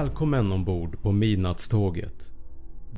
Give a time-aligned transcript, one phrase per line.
[0.00, 2.32] Välkommen ombord på Midnattståget.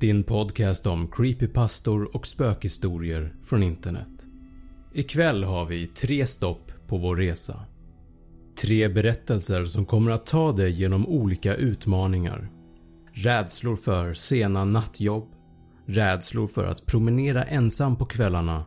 [0.01, 4.09] Din podcast om creepypastor och spökhistorier från internet.
[4.95, 7.61] Ikväll har vi tre stopp på vår resa.
[8.63, 12.51] Tre berättelser som kommer att ta dig genom olika utmaningar.
[13.13, 15.29] Rädslor för sena nattjobb,
[15.87, 18.65] rädslor för att promenera ensam på kvällarna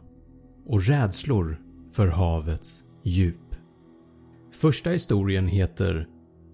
[0.66, 1.60] och rädslor
[1.92, 3.56] för havets djup.
[4.54, 6.08] Första historien heter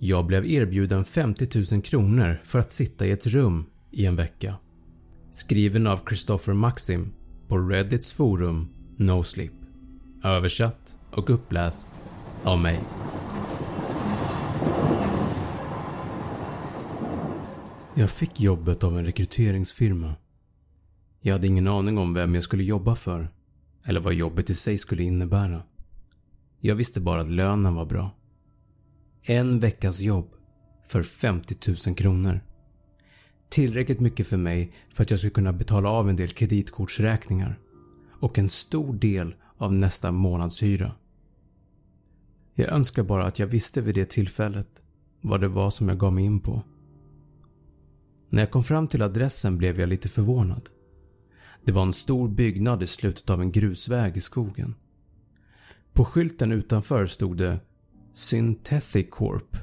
[0.03, 4.55] “Jag blev erbjuden 50 000 kronor för att sitta i ett rum i en vecka”.
[5.31, 7.13] Skriven av Christopher Maxim
[7.47, 8.67] på Reddits forum
[8.97, 9.51] NoSleep.
[10.23, 11.89] Översatt och uppläst
[12.43, 12.83] av mig.
[17.95, 20.15] Jag fick jobbet av en rekryteringsfirma.
[21.21, 23.29] Jag hade ingen aning om vem jag skulle jobba för
[23.85, 25.63] eller vad jobbet i sig skulle innebära.
[26.59, 28.20] Jag visste bara att lönen var bra.
[29.23, 30.33] En veckas jobb
[30.87, 31.55] för 50
[31.87, 32.39] 000 kronor.
[33.49, 37.59] Tillräckligt mycket för mig för att jag skulle kunna betala av en del kreditkortsräkningar
[38.19, 40.91] och en stor del av nästa månadshyra.
[42.55, 44.69] Jag önskar bara att jag visste vid det tillfället
[45.21, 46.63] vad det var som jag gav mig in på.
[48.29, 50.69] När jag kom fram till adressen blev jag lite förvånad.
[51.65, 54.75] Det var en stor byggnad i slutet av en grusväg i skogen.
[55.93, 57.59] På skylten utanför stod det
[58.13, 59.57] Synthetic Corp.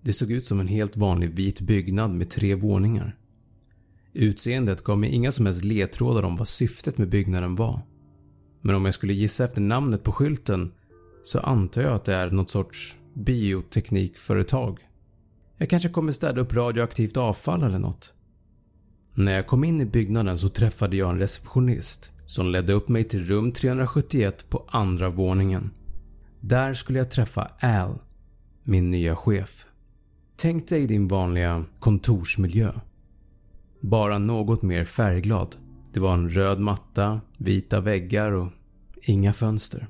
[0.00, 3.16] Det såg ut som en helt vanlig vit byggnad med tre våningar.
[4.12, 7.80] Utseendet gav mig inga som helst ledtrådar om vad syftet med byggnaden var.
[8.60, 10.72] Men om jag skulle gissa efter namnet på skylten
[11.22, 14.78] så antar jag att det är något sorts bioteknikföretag.
[15.56, 18.14] Jag kanske kommer städa upp radioaktivt avfall eller något.
[19.14, 23.04] När jag kom in i byggnaden så träffade jag en receptionist som ledde upp mig
[23.04, 25.70] till rum 371 på andra våningen.
[26.44, 27.98] Där skulle jag träffa Al,
[28.62, 29.66] min nya chef.
[30.36, 32.72] Tänk dig din vanliga kontorsmiljö.
[33.80, 35.56] Bara något mer färgglad.
[35.92, 38.48] Det var en röd matta, vita väggar och
[39.02, 39.86] inga fönster.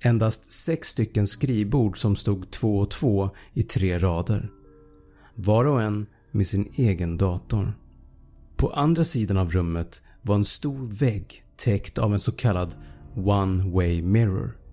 [0.00, 4.50] Endast sex stycken skrivbord som stod två och två i tre rader.
[5.34, 7.72] Var och en med sin egen dator.
[8.56, 12.74] På andra sidan av rummet var en stor vägg täckt av en så kallad
[13.14, 14.65] “one way mirror”.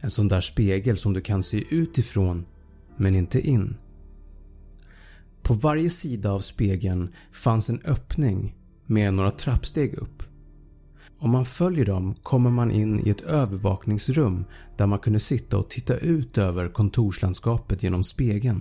[0.00, 2.46] En sån där spegel som du kan se utifrån
[2.96, 3.76] men inte in.
[5.42, 8.56] På varje sida av spegeln fanns en öppning
[8.86, 10.22] med några trappsteg upp.
[11.18, 14.44] Om man följer dem kommer man in i ett övervakningsrum
[14.76, 18.60] där man kunde sitta och titta ut över kontorslandskapet genom spegeln.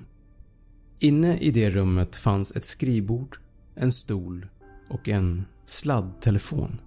[0.99, 3.37] Inne i det rummet fanns ett skrivbord,
[3.75, 4.45] en stol
[4.89, 6.81] och en sladdtelefon.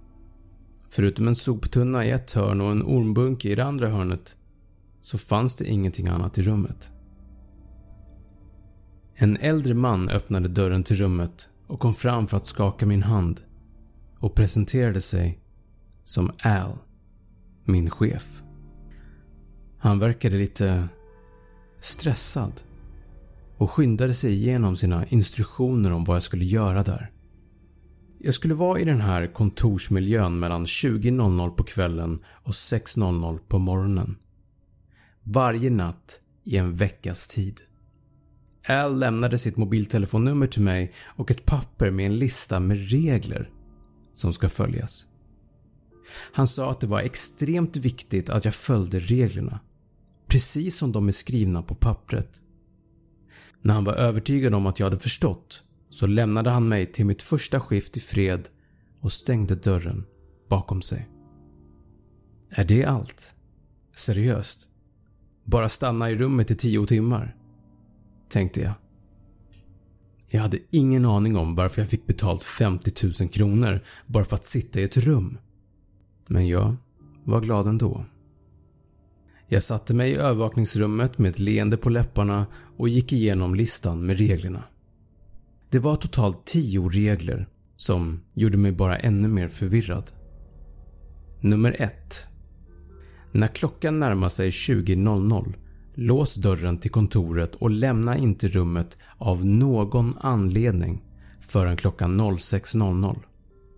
[0.89, 4.37] Förutom en soptunna i ett hörn och en ormbunke i det andra hörnet
[5.03, 6.91] så fanns det ingenting annat i rummet.
[9.15, 13.41] En äldre man öppnade dörren till rummet och kom fram för att skaka min hand
[14.19, 15.39] och presenterade sig
[16.03, 16.77] som Al,
[17.65, 18.43] min chef.
[19.79, 20.87] Han verkade lite
[21.79, 22.61] stressad
[23.57, 27.11] och skyndade sig igenom sina instruktioner om vad jag skulle göra där.
[28.19, 34.15] Jag skulle vara i den här kontorsmiljön mellan 20.00 på kvällen och 6.00 på morgonen.
[35.23, 37.59] Varje natt i en veckas tid.
[38.67, 43.49] Al lämnade sitt mobiltelefonnummer till mig och ett papper med en lista med regler
[44.13, 45.07] som ska följas.
[46.33, 49.59] Han sa att det var extremt viktigt att jag följde reglerna,
[50.27, 52.41] precis som de är skrivna på pappret.
[53.61, 57.21] När han var övertygad om att jag hade förstått så lämnade han mig till mitt
[57.21, 58.49] första skift i fred
[58.99, 60.05] och stängde dörren
[60.49, 61.09] bakom sig.
[62.49, 63.35] Är det allt?
[63.95, 64.69] Seriöst?
[65.45, 67.35] Bara stanna i rummet i 10 timmar?
[68.29, 68.73] Tänkte jag.
[70.29, 72.91] Jag hade ingen aning om varför jag fick betalt 50
[73.21, 75.37] 000 kronor bara för att sitta i ett rum.
[76.27, 76.75] Men jag
[77.23, 78.05] var glad ändå.
[79.47, 82.45] Jag satte mig i övervakningsrummet med ett leende på läpparna
[82.77, 84.63] och gick igenom listan med reglerna.
[85.69, 90.11] Det var totalt 10 regler som gjorde mig bara ännu mer förvirrad.
[91.41, 92.27] Nummer 1.
[93.35, 95.53] När klockan närmar sig 20.00
[95.93, 101.03] lås dörren till kontoret och lämna inte rummet av någon anledning
[101.41, 103.19] förrän klockan 06.00.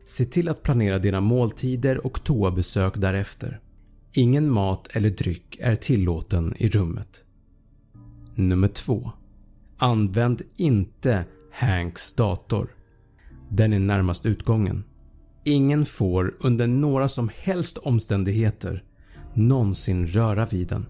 [0.05, 3.59] Se till att planera dina måltider och toabesök därefter.
[4.13, 7.23] Ingen mat eller dryck är tillåten i rummet.
[8.35, 9.11] Nummer 2.
[9.77, 12.67] Använd inte Hanks dator.
[13.49, 14.83] Den är närmast utgången.
[15.43, 18.83] Ingen får under några som helst omständigheter
[19.35, 20.85] någonsin röra vid den.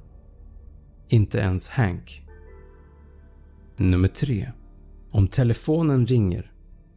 [1.08, 2.22] Inte ens Hank.
[3.80, 4.52] Nummer 3.
[5.12, 6.52] Om telefonen ringer,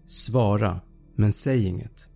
[0.07, 0.81] svara
[1.17, 2.11] men säg inget.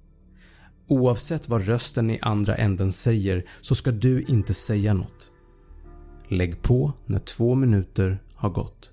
[0.86, 5.32] Oavsett vad rösten i andra änden säger så ska du inte säga något.
[6.28, 8.92] Lägg på när två minuter har gått.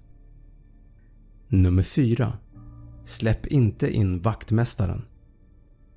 [1.47, 2.37] Nummer 4.
[3.03, 5.01] Släpp inte in vaktmästaren.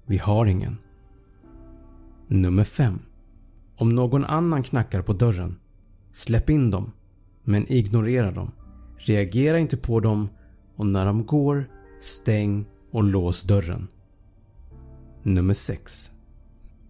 [0.06, 0.78] Vi har ingen.
[2.28, 2.98] Nummer 5.
[3.82, 5.58] Om någon annan knackar på dörren,
[6.12, 6.92] släpp in dem
[7.44, 8.50] men ignorera dem.
[8.96, 10.28] Reagera inte på dem
[10.76, 11.70] och när de går,
[12.00, 13.88] stäng och lås dörren.
[15.22, 16.10] Nummer 6.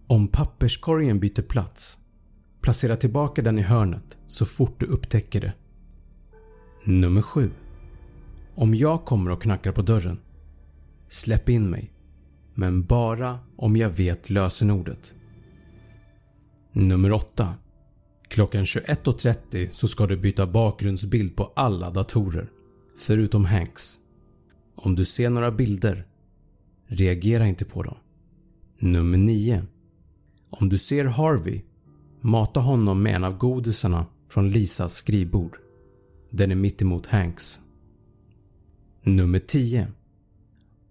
[0.07, 1.99] Om papperskorgen byter plats,
[2.61, 5.53] placera tillbaka den i hörnet så fort du upptäcker det.
[6.85, 7.51] Nummer 7.
[8.55, 10.19] Om jag kommer och knackar på dörren,
[11.07, 11.93] släpp in mig
[12.53, 15.15] men bara om jag vet lösenordet.
[16.75, 17.55] Nummer 8.
[18.27, 22.49] Klockan 21.30 så ska du byta bakgrundsbild på alla datorer,
[22.97, 23.99] förutom Hanks.
[24.75, 26.07] Om du ser några bilder,
[26.87, 27.97] reagera inte på dem.
[28.79, 29.63] Nummer 9.
[30.49, 31.61] Om du ser Harvey,
[32.21, 35.57] mata honom med en av godisarna från Lisas skrivbord.
[36.29, 37.59] Den är mittemot Hanks.
[39.03, 39.87] Nummer 10.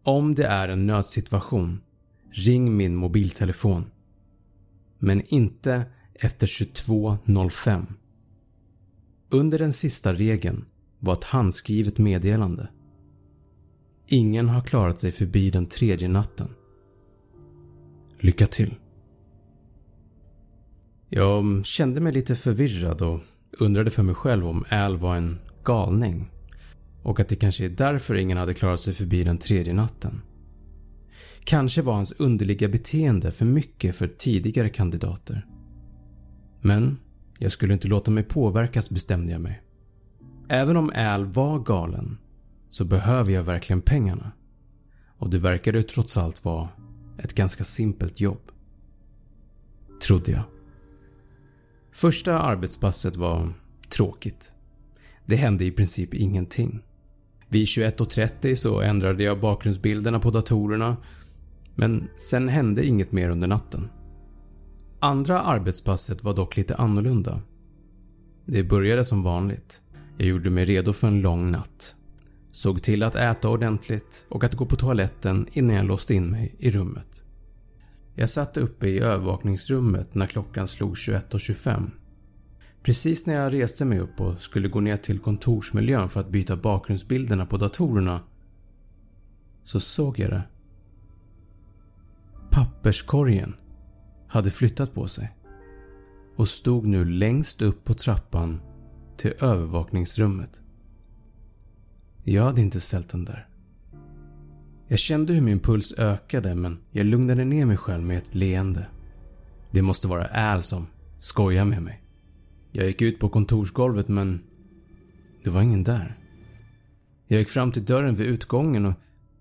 [0.02, 1.81] Om det är en nödsituation,
[2.31, 3.85] ring min mobiltelefon.
[5.04, 7.87] Men inte efter 22.05.
[9.31, 10.64] Under den sista regeln
[10.99, 12.69] var ett handskrivet meddelande.
[14.06, 16.49] Ingen har klarat sig förbi den tredje natten.
[18.19, 18.75] Lycka till!
[21.08, 23.21] Jag kände mig lite förvirrad och
[23.59, 26.30] undrade för mig själv om Al var en galning
[27.02, 30.23] och att det kanske är därför ingen hade klarat sig förbi den tredje natten.
[31.44, 35.46] Kanske var hans underliga beteende för mycket för tidigare kandidater.
[36.61, 36.99] Men
[37.38, 39.62] jag skulle inte låta mig påverkas bestämde jag mig.
[40.49, 42.18] Även om Al var galen
[42.68, 44.32] så behöver jag verkligen pengarna
[45.18, 46.68] och det verkade trots allt vara
[47.18, 48.50] ett ganska simpelt jobb.
[50.06, 50.42] Trodde jag.
[51.92, 53.49] Första arbetspasset var
[53.88, 54.52] tråkigt.
[55.26, 56.82] Det hände i princip ingenting.
[57.49, 60.96] Vid 21.30 så ändrade jag bakgrundsbilderna på datorerna
[61.75, 63.88] men sen hände inget mer under natten.
[65.00, 67.41] Andra arbetspasset var dock lite annorlunda.
[68.47, 69.83] Det började som vanligt.
[70.19, 71.95] Jag gjorde mig redo för en lång natt.
[72.52, 76.57] Såg till att äta ordentligt och att gå på toaletten innan jag låste in mig
[76.59, 77.25] i rummet.
[78.14, 81.91] Jag satt uppe i övervakningsrummet när klockan slog 21.25.
[82.83, 86.57] Precis när jag reste mig upp och skulle gå ner till kontorsmiljön för att byta
[86.57, 88.21] bakgrundsbilderna på datorerna
[89.64, 90.43] så såg jag det.
[92.52, 93.54] Papperskorgen
[94.28, 95.37] hade flyttat på sig
[96.37, 98.61] och stod nu längst upp på trappan
[99.16, 100.61] till övervakningsrummet.
[102.23, 103.49] Jag hade inte ställt den där.
[104.88, 108.87] Jag kände hur min puls ökade men jag lugnade ner mig själv med ett leende.
[109.71, 110.87] Det måste vara Al som
[111.18, 112.02] skojar med mig.
[112.73, 114.40] Jag gick ut på kontorsgolvet men
[115.44, 116.18] det var ingen där.
[117.26, 118.94] Jag gick fram till dörren vid utgången och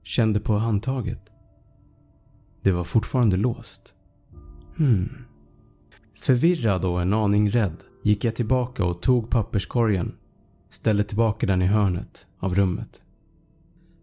[0.04, 1.31] kände på handtaget.
[2.62, 3.94] Det var fortfarande låst.
[4.78, 5.10] Hmm.
[6.18, 10.16] Förvirrad och en aning rädd gick jag tillbaka och tog papperskorgen,
[10.70, 13.02] ställde tillbaka den i hörnet av rummet.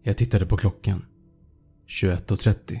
[0.03, 1.05] Jag tittade på klockan.
[1.87, 2.79] 21.30.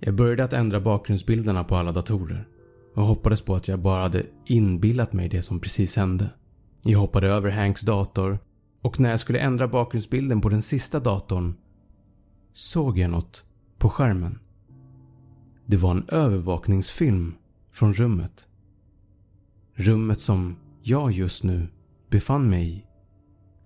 [0.00, 2.48] Jag började att ändra bakgrundsbilderna på alla datorer
[2.94, 6.30] och hoppades på att jag bara hade inbillat mig det som precis hände.
[6.82, 8.38] Jag hoppade över Hanks dator
[8.82, 11.54] och när jag skulle ändra bakgrundsbilden på den sista datorn
[12.52, 13.45] såg jag något
[13.78, 14.38] på skärmen.
[15.66, 17.34] Det var en övervakningsfilm
[17.72, 18.48] från rummet.
[19.74, 21.66] Rummet som jag just nu
[22.10, 22.84] befann mig i.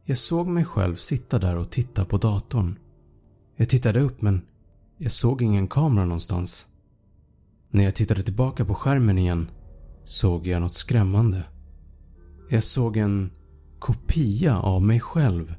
[0.05, 2.79] Jag såg mig själv sitta där och titta på datorn.
[3.57, 4.43] Jag tittade upp men
[4.99, 6.67] jag såg ingen kamera någonstans.
[7.71, 9.51] När jag tittade tillbaka på skärmen igen
[10.05, 11.45] såg jag något skrämmande.
[12.51, 13.31] Jag såg en
[13.79, 15.55] kopia av mig själv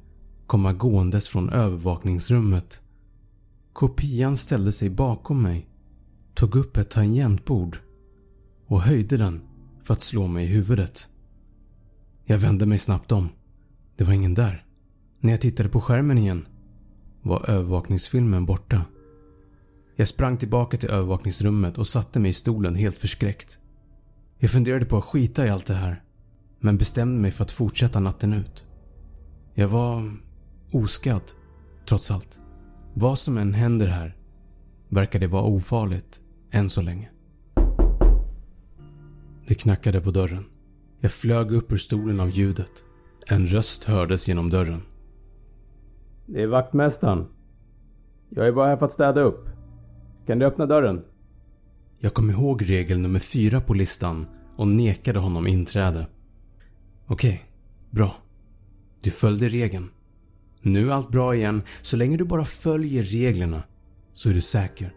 [0.48, 2.82] komma gåendes från övervakningsrummet.
[3.74, 5.68] Kopian ställde sig bakom mig,
[6.34, 7.78] tog upp ett tangentbord
[8.68, 9.42] och höjde den
[9.84, 11.10] för att slå mig i huvudet.
[12.26, 13.30] Jag vände mig snabbt om.
[13.96, 14.66] Det var ingen där.
[15.20, 16.46] När jag tittade på skärmen igen
[17.22, 18.86] var övervakningsfilmen borta.
[19.96, 23.60] Jag sprang tillbaka till övervakningsrummet och satte mig i stolen helt förskräckt.
[24.40, 26.04] Jag funderade på att skita i allt det här
[26.60, 28.66] men bestämde mig för att fortsätta natten ut.
[29.54, 30.14] Jag var
[30.72, 31.32] oskadd,
[31.86, 32.41] trots allt.
[32.94, 34.16] Vad som än händer här
[34.90, 36.22] verkar det vara ofarligt,
[36.52, 37.10] än så länge.
[39.48, 40.46] Det knackade på dörren.
[41.00, 42.72] Jag flög upp ur stolen av ljudet.
[43.28, 44.82] En röst hördes genom dörren.
[46.26, 47.28] Det är vaktmästaren.
[48.30, 49.50] Jag är bara här för att städa upp.
[50.28, 51.02] Kan du öppna dörren?
[52.00, 56.08] Jag kom ihåg regel nummer fyra på listan och nekade honom inträde.
[57.08, 57.44] Okej,
[57.90, 58.16] bra.
[59.02, 59.90] Du följde regeln.
[60.62, 61.62] Nu är allt bra igen.
[61.82, 63.64] Så länge du bara följer reglerna
[64.14, 64.94] så är du säker.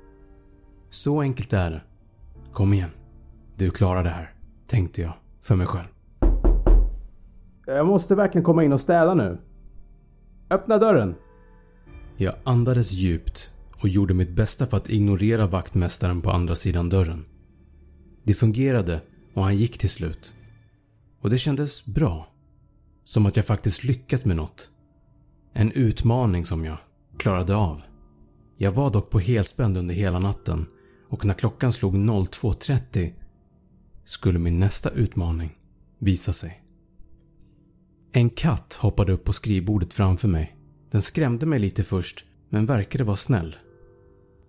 [0.91, 1.83] Så enkelt är det.
[2.53, 2.91] Kom igen.
[3.57, 4.35] Du klarar det här,
[4.67, 5.87] tänkte jag för mig själv.
[7.67, 9.39] Jag måste verkligen komma in och städa nu.
[10.51, 11.15] Öppna dörren.
[12.17, 13.51] Jag andades djupt
[13.83, 17.25] och gjorde mitt bästa för att ignorera vaktmästaren på andra sidan dörren.
[18.23, 19.01] Det fungerade
[19.35, 20.35] och han gick till slut.
[21.21, 22.29] Och det kändes bra.
[23.05, 24.71] Som att jag faktiskt lyckats med något.
[25.57, 26.79] En utmaning som jag
[27.19, 27.83] klarade av.
[28.57, 30.67] Jag var dock på helspänn under hela natten
[31.09, 33.13] och när klockan slog 02.30
[34.05, 35.57] skulle min nästa utmaning
[35.99, 36.63] visa sig.
[38.13, 40.57] En katt hoppade upp på skrivbordet framför mig.
[40.91, 43.57] Den skrämde mig lite först men verkade vara snäll.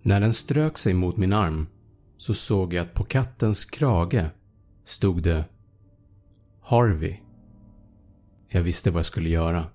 [0.02, 1.68] När den strök sig mot min arm
[2.18, 4.26] så såg jag att på kattens krage
[4.86, 5.46] stod det
[6.62, 7.18] Harvey.
[8.50, 9.66] Jag visste vad jag skulle göra.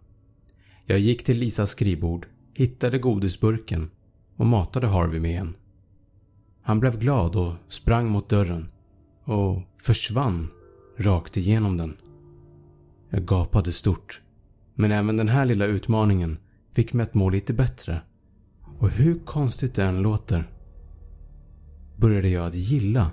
[0.90, 3.90] Jag gick till Lisas skrivbord, hittade godisburken
[4.36, 5.56] och matade Harvey med en.
[6.62, 8.68] Han blev glad och sprang mot dörren
[9.24, 10.48] och försvann
[10.96, 11.96] rakt igenom den.
[13.10, 14.20] Jag gapade stort.
[14.74, 16.38] Men även den här lilla utmaningen
[16.72, 18.02] fick mig att må lite bättre.
[18.78, 20.50] Och hur konstigt det än låter
[21.96, 23.10] började jag att gilla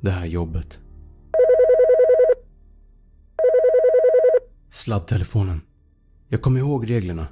[0.00, 0.80] det här jobbet.
[4.68, 5.60] Sladdtelefonen.
[6.32, 7.26] Jag kom ihåg reglerna.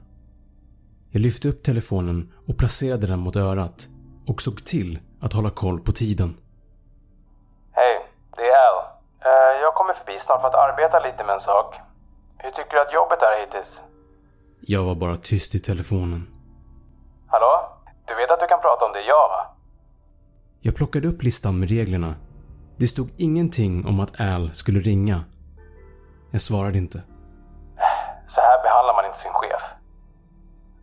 [1.10, 3.88] Jag lyfte upp telefonen och placerade den mot örat
[4.26, 6.36] och såg till att hålla koll på tiden.
[7.72, 8.84] Hej, det är Al.
[9.20, 11.74] Eh, jag kommer förbi snart för att arbeta lite med en sak.
[12.38, 13.82] Hur tycker du att jobbet är hittills?
[14.60, 16.28] Jag var bara tyst i telefonen.
[17.26, 17.78] Hallå?
[18.08, 19.56] Du vet att du kan prata om det jag va?
[20.60, 22.14] Jag plockade upp listan med reglerna.
[22.76, 25.24] Det stod ingenting om att Al skulle ringa.
[26.30, 27.02] Jag svarade inte.
[28.26, 28.57] Så här
[28.88, 29.62] behandlar man inte sin chef.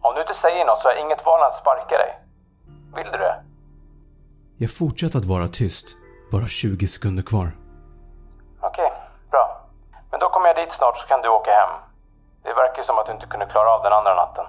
[0.02, 2.12] Om du inte säger något så har jag inget val än att sparka dig.
[2.96, 3.36] Vill du det?
[4.58, 5.88] Jag fortsatte att vara tyst,
[6.32, 7.48] bara 20 sekunder kvar.
[8.62, 8.92] Okej,
[9.32, 9.70] bra.
[10.12, 11.74] Men då kommer jag dit snart så kan du åka hem.
[12.44, 14.46] Det verkar ju som att du inte kunde klara av den andra natten.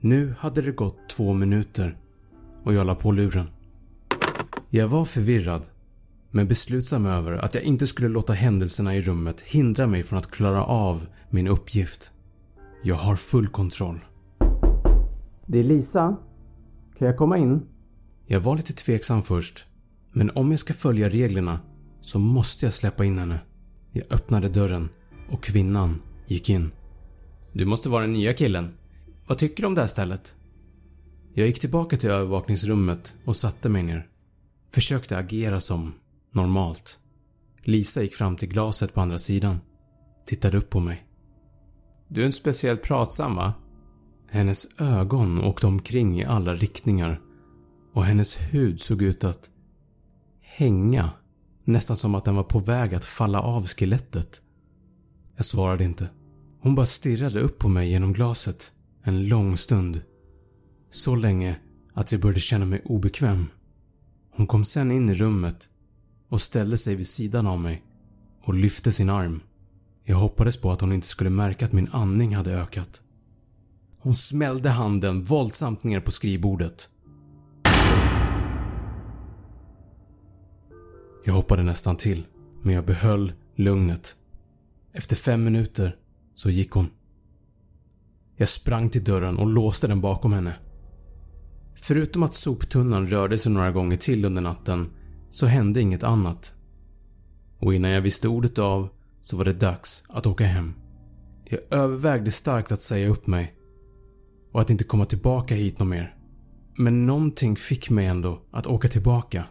[0.00, 1.96] Nu hade det gått två minuter
[2.64, 3.48] och jag la på luren.
[4.70, 5.62] Jag var förvirrad
[6.30, 10.30] men beslutsam över att jag inte skulle låta händelserna i rummet hindra mig från att
[10.30, 12.13] klara av min uppgift.
[12.86, 14.00] Jag har full kontroll.
[15.46, 16.16] Det är Lisa.
[16.98, 17.62] Kan jag komma in?
[18.26, 19.66] Jag var lite tveksam först,
[20.12, 21.60] men om jag ska följa reglerna
[22.00, 23.40] så måste jag släppa in henne.
[23.92, 24.88] Jag öppnade dörren
[25.30, 26.72] och kvinnan gick in.
[27.52, 28.74] Du måste vara den nya killen.
[29.26, 30.36] Vad tycker du om det här stället?
[31.34, 34.06] Jag gick tillbaka till övervakningsrummet och satte mig ner.
[34.72, 35.94] Försökte agera som
[36.32, 36.98] normalt.
[37.62, 39.60] Lisa gick fram till glaset på andra sidan.
[40.26, 41.04] Tittade upp på mig.
[42.14, 43.54] Du är inte speciellt pratsam va?
[44.30, 47.20] Hennes ögon åkte omkring i alla riktningar
[47.92, 49.50] och hennes hud såg ut att
[50.40, 51.10] hänga.
[51.64, 54.42] Nästan som att den var på väg att falla av skelettet.
[55.36, 56.08] Jag svarade inte.
[56.60, 60.00] Hon bara stirrade upp på mig genom glaset en lång stund.
[60.90, 61.56] Så länge
[61.94, 63.46] att jag började känna mig obekväm.
[64.30, 65.68] Hon kom sen in i rummet
[66.28, 67.82] och ställde sig vid sidan av mig
[68.42, 69.40] och lyfte sin arm.
[70.06, 73.02] Jag hoppades på att hon inte skulle märka att min andning hade ökat.
[73.98, 76.88] Hon smällde handen våldsamt ner på skrivbordet.
[81.24, 82.26] Jag hoppade nästan till,
[82.62, 84.16] men jag behöll lugnet.
[84.92, 85.96] Efter fem minuter
[86.34, 86.90] så gick hon.
[88.36, 90.56] Jag sprang till dörren och låste den bakom henne.
[91.76, 94.90] Förutom att soptunnan rörde sig några gånger till under natten
[95.30, 96.54] så hände inget annat.
[97.58, 98.88] Och innan jag visste ordet av
[99.24, 100.74] så var det dags att åka hem.
[101.44, 103.54] Jag övervägde starkt att säga upp mig
[104.52, 106.14] och att inte komma tillbaka hit något mer.
[106.76, 109.44] Men någonting fick mig ändå att åka tillbaka.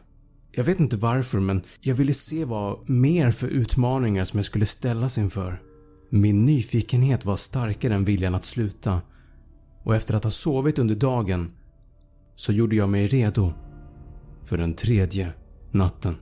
[0.52, 4.66] Jag vet inte varför men jag ville se vad mer för utmaningar som jag skulle
[4.66, 5.62] ställas inför.
[6.10, 9.02] Min nyfikenhet var starkare än viljan att sluta
[9.84, 11.52] och efter att ha sovit under dagen
[12.36, 13.54] så gjorde jag mig redo
[14.44, 15.34] för den tredje
[15.72, 16.16] natten.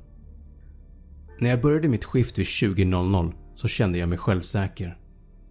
[1.39, 4.97] När jag började mitt skift vid 20.00 så kände jag mig självsäker.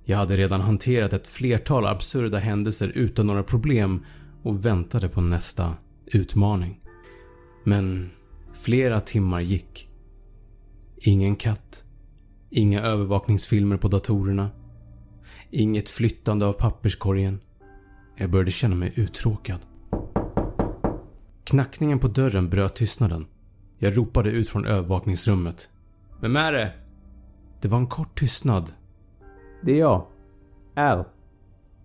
[0.05, 4.05] Jag hade redan hanterat ett flertal absurda händelser utan några problem
[4.43, 5.75] och väntade på nästa
[6.07, 6.81] utmaning.
[7.65, 8.11] Men
[8.53, 9.89] flera timmar gick.
[10.97, 11.85] Ingen katt.
[12.51, 14.51] Inga övervakningsfilmer på datorerna.
[15.51, 17.41] Inget flyttande av papperskorgen.
[18.17, 19.61] Jag började känna mig uttråkad.
[21.45, 23.27] Knackningen på dörren bröt tystnaden.
[23.79, 25.71] Jag ropade ut från övervakningsrummet.
[26.21, 26.73] Vem är det?
[27.61, 28.73] Det var en kort tystnad.
[29.63, 30.07] Det är jag.
[30.77, 31.05] Al.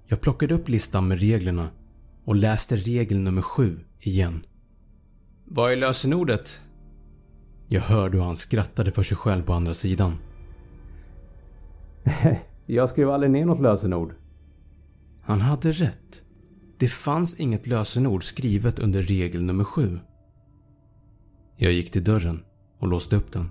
[0.07, 1.69] Jag plockade upp listan med reglerna
[2.25, 4.45] och läste regel nummer 7 igen.
[5.45, 6.61] Vad är lösenordet?
[7.67, 10.13] Jag hörde hur han skrattade för sig själv på andra sidan.
[12.65, 14.13] jag skrev aldrig ner något lösenord.
[15.21, 16.23] Han hade rätt.
[16.77, 19.99] Det fanns inget lösenord skrivet under regel nummer 7.
[21.57, 22.43] Jag gick till dörren
[22.79, 23.49] och låste upp den.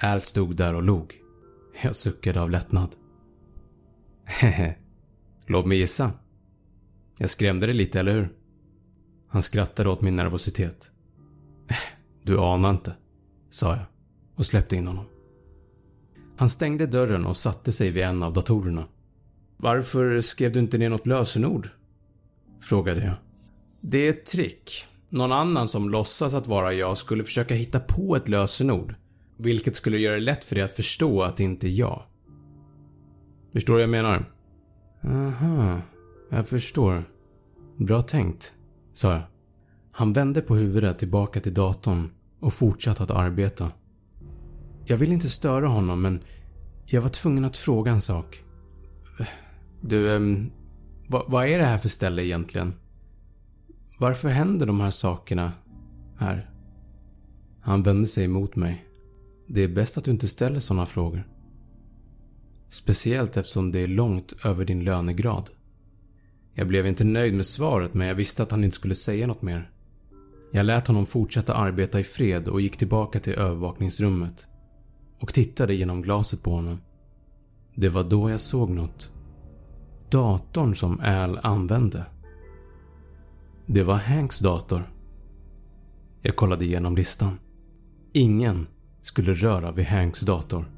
[0.00, 1.14] Al stod där och log.
[1.82, 2.96] Jag suckade av lättnad.
[4.24, 4.76] Hehe.
[5.46, 6.12] Låt mig gissa.
[7.18, 8.28] Jag skrämde dig lite, eller hur?
[9.28, 10.90] Han skrattade åt min nervositet.
[12.22, 12.94] Du anar inte,
[13.50, 13.84] sa jag
[14.36, 15.06] och släppte in honom.
[16.36, 18.88] Han stängde dörren och satte sig vid en av datorerna.
[19.56, 21.68] Varför skrev du inte ner något lösenord?
[22.60, 23.14] Frågade jag.
[23.80, 24.86] Det är ett trick.
[25.08, 28.94] Någon annan som låtsas att vara jag skulle försöka hitta på ett lösenord,
[29.36, 32.02] vilket skulle göra det lätt för dig att förstå att det inte är jag.
[33.52, 34.24] Förstår du vad jag menar?
[35.04, 35.80] Aha,
[36.30, 37.04] jag förstår.
[37.78, 38.54] Bra tänkt,
[38.92, 39.22] sa jag.
[39.92, 43.70] Han vände på huvudet tillbaka till datorn och fortsatte att arbeta.
[44.86, 46.20] Jag ville inte störa honom men
[46.86, 48.44] jag var tvungen att fråga en sak.
[49.80, 50.50] Du, um,
[51.08, 52.74] vad, vad är det här för ställe egentligen?
[53.98, 55.52] Varför händer de här sakerna
[56.18, 56.50] här?
[57.60, 58.84] Han vände sig emot mig.
[59.46, 61.28] Det är bäst att du inte ställer sådana frågor.
[62.68, 65.50] Speciellt eftersom det är långt över din lönegrad.
[66.54, 69.42] Jag blev inte nöjd med svaret men jag visste att han inte skulle säga något
[69.42, 69.70] mer.
[70.52, 74.48] Jag lät honom fortsätta arbeta i fred och gick tillbaka till övervakningsrummet
[75.20, 76.80] och tittade genom glaset på honom.
[77.74, 79.12] Det var då jag såg något.
[80.10, 82.06] Datorn som Al använde.
[83.66, 84.92] Det var Hanks dator.
[86.22, 87.38] Jag kollade igenom listan.
[88.12, 88.66] Ingen
[89.04, 90.70] skulle röra vid Hanks dator.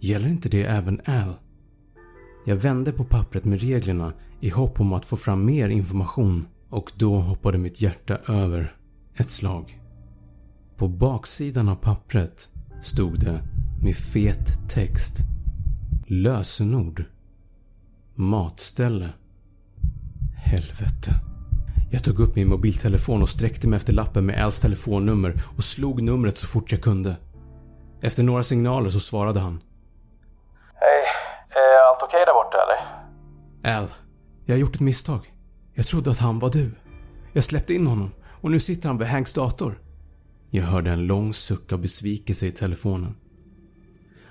[0.00, 1.34] Gäller inte det även Al?
[2.46, 6.92] Jag vände på pappret med reglerna i hopp om att få fram mer information och
[6.96, 8.72] då hoppade mitt hjärta över
[9.16, 9.80] ett slag.
[10.76, 12.48] På baksidan av pappret
[12.82, 13.42] stod det
[13.82, 15.18] med fet text
[16.06, 17.04] Lösenord
[18.14, 19.12] Matställe
[20.36, 21.12] Helvete.
[21.90, 26.02] Jag tog upp min mobiltelefon och sträckte mig efter lappen med Als telefonnummer och slog
[26.02, 27.16] numret så fort jag kunde.
[28.00, 29.62] Efter några signaler så svarade han.
[30.74, 31.04] Hej,
[31.50, 33.78] är allt okej okay där borta eller?
[33.78, 33.88] Al,
[34.46, 35.34] jag har gjort ett misstag.
[35.74, 36.70] Jag trodde att han var du.
[37.32, 39.80] Jag släppte in honom och nu sitter han vid Hanks dator.
[40.50, 43.16] Jag hörde en lång suck av besvikelse i telefonen.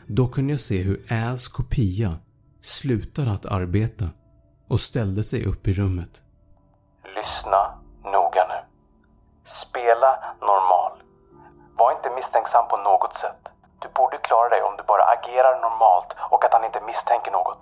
[0.07, 2.17] Då kunde jag se hur Als kopia
[2.61, 4.05] slutade att arbeta
[4.67, 6.23] och ställde sig upp i rummet.
[7.15, 8.59] Lyssna noga nu.
[9.45, 10.91] Spela normal.
[11.77, 13.51] Var inte misstänksam på något sätt.
[13.81, 17.61] Du borde klara dig om du bara agerar normalt och att han inte misstänker något.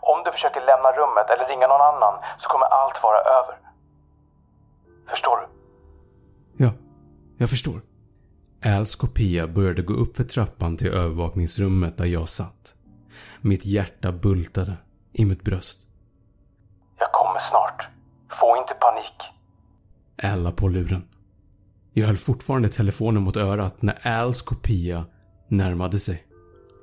[0.00, 3.54] Om du försöker lämna rummet eller ringa någon annan så kommer allt vara över.
[5.08, 5.46] Förstår du?
[6.64, 6.70] Ja,
[7.38, 7.80] jag förstår.
[8.78, 12.74] Als kopia började gå upp för trappan till övervakningsrummet där jag satt.
[13.40, 14.76] Mitt hjärta bultade
[15.12, 15.88] i mitt bröst.
[16.98, 17.88] Jag kommer snart.
[18.30, 19.30] Få inte panik.
[20.22, 21.08] Al la på luren.
[21.92, 25.06] Jag höll fortfarande telefonen mot örat när Als kopia
[25.48, 26.22] närmade sig.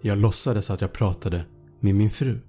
[0.02, 1.46] Jag låtsades att jag pratade
[1.80, 2.40] med min fru.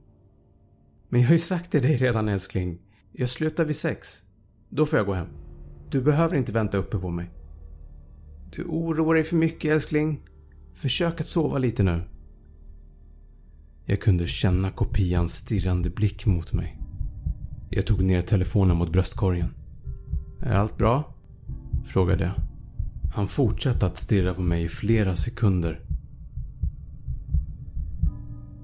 [1.09, 2.79] Men jag har ju sagt till dig redan älskling.
[3.13, 4.23] Jag slutar vid sex.
[4.69, 5.29] Då får jag gå hem.
[5.91, 7.31] Du behöver inte vänta uppe på mig.
[8.51, 10.21] Du oroar dig för mycket älskling.
[10.75, 12.03] Försök att sova lite nu.
[13.85, 16.79] Jag kunde känna kopians stirrande blick mot mig.
[17.71, 19.55] Jag tog ner telefonen mot bröstkorgen.
[20.41, 21.15] Är allt bra?
[21.87, 22.48] Frågade jag.
[23.15, 25.81] Han fortsatte att stirra på mig i flera sekunder.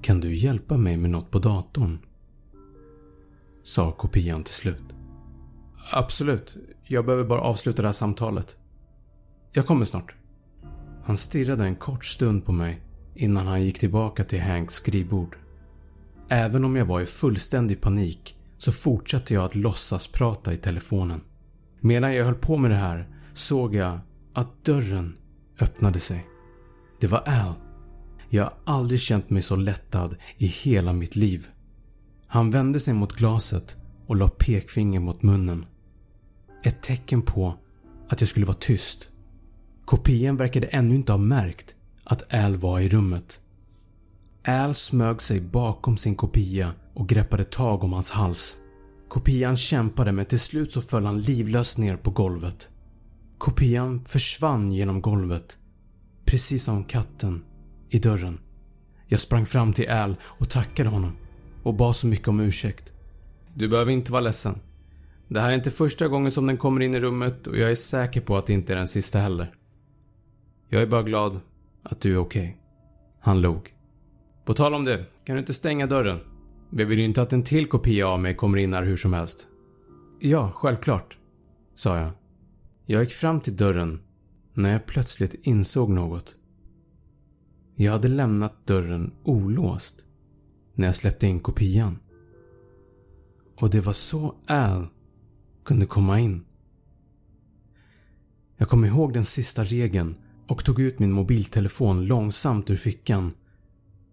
[0.03, 1.99] Kan du hjälpa mig med något på datorn?
[3.63, 4.95] Sa kopian till slut.
[5.93, 6.57] Absolut.
[6.83, 8.57] Jag behöver bara avsluta det här samtalet.
[9.53, 10.15] Jag kommer snart.
[11.05, 12.81] Han stirrade en kort stund på mig
[13.15, 15.37] innan han gick tillbaka till Hanks skrivbord.
[16.29, 21.21] Även om jag var i fullständig panik så fortsatte jag att låtsas prata i telefonen.
[21.81, 23.99] Medan jag höll på med det här såg jag
[24.35, 25.17] att dörren
[25.61, 26.27] öppnade sig.
[27.01, 27.55] Det var Al.
[28.29, 31.49] Jag har aldrig känt mig så lättad i hela mitt liv.
[32.27, 35.67] Han vände sig mot glaset och la pekfinger mot munnen.
[36.65, 37.55] Ett tecken på
[38.09, 39.09] att jag skulle vara tyst.
[39.85, 43.41] Kopian verkade ännu inte ha märkt att Al var i rummet.
[44.47, 48.57] Al smög sig bakom sin kopia och greppade tag om hans hals.
[49.09, 52.71] Kopian kämpade men till slut så föll han livlös ner på golvet.
[53.39, 55.59] Kopian försvann genom golvet,
[56.25, 57.45] precis som katten
[57.91, 58.41] i dörren.
[59.09, 61.13] Jag sprang fram till Al och tackade honom
[61.63, 62.93] och bad så mycket om ursäkt.
[63.55, 64.59] Du behöver inte vara ledsen.
[65.29, 67.75] Det här är inte första gången som den kommer in i rummet och jag är
[67.75, 69.55] säker på att det inte är den sista heller.
[70.69, 71.41] Jag är bara glad
[71.83, 72.43] att du är okej.
[72.43, 72.55] Okay.
[73.21, 73.75] Han log.
[74.45, 76.19] På tal om det, kan du inte stänga dörren?
[76.71, 79.13] Vi vill ju inte att en till kopia av mig kommer in här hur som
[79.13, 79.47] helst.
[80.21, 81.19] Ja, självklart,
[81.75, 82.11] sa jag.
[82.87, 84.01] Jag gick fram till dörren
[84.55, 86.37] när jag plötsligt insåg något.
[87.77, 90.05] Jag hade lämnat dörren olåst
[90.75, 91.99] när jag släppte in kopian.
[93.57, 94.87] Och det var så Al
[95.65, 96.45] kunde komma in.
[98.57, 100.17] Jag kom ihåg den sista regeln
[100.49, 103.33] och tog ut min mobiltelefon långsamt ur fickan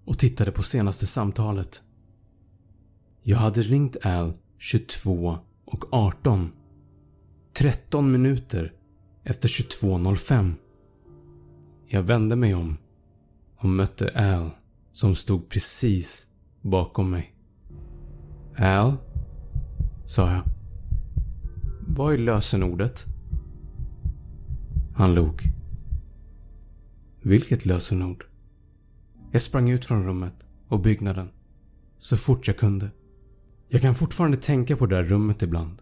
[0.05, 1.81] och tittade på senaste samtalet.
[3.23, 6.51] Jag hade ringt Al 22 och 18.
[7.53, 8.73] 13 minuter
[9.23, 10.53] efter 22.05.
[11.87, 12.77] Jag vände mig om
[13.57, 14.49] och mötte Al
[14.91, 16.27] som stod precis
[16.61, 17.33] bakom mig.
[18.57, 18.97] Al?
[20.05, 20.41] sa jag.
[21.87, 23.05] Vad är lösenordet?
[24.95, 25.41] Han log.
[27.21, 28.25] Vilket lösenord?
[29.31, 30.35] Jag sprang ut från rummet
[30.67, 31.29] och byggnaden
[31.97, 32.89] så fort jag kunde.
[33.69, 35.81] Jag kan fortfarande tänka på det där rummet ibland.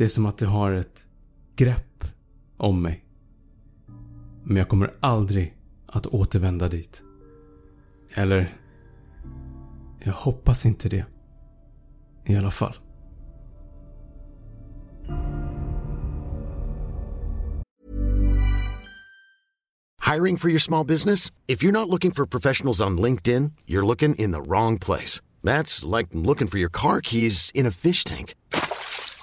[0.00, 1.06] Det är som att det har ett
[1.56, 2.04] grepp
[2.56, 3.04] om mig.
[4.44, 7.02] Men jag kommer aldrig att återvända dit.
[8.14, 8.52] Eller,
[10.04, 11.04] jag hoppas inte det.
[12.26, 12.74] I alla fall.
[20.12, 21.32] Hiring for your small business?
[21.46, 25.22] If you're not looking for professionals on LinkedIn, you're looking in the wrong place.
[25.42, 28.34] That's like looking for your car keys in a fish tank.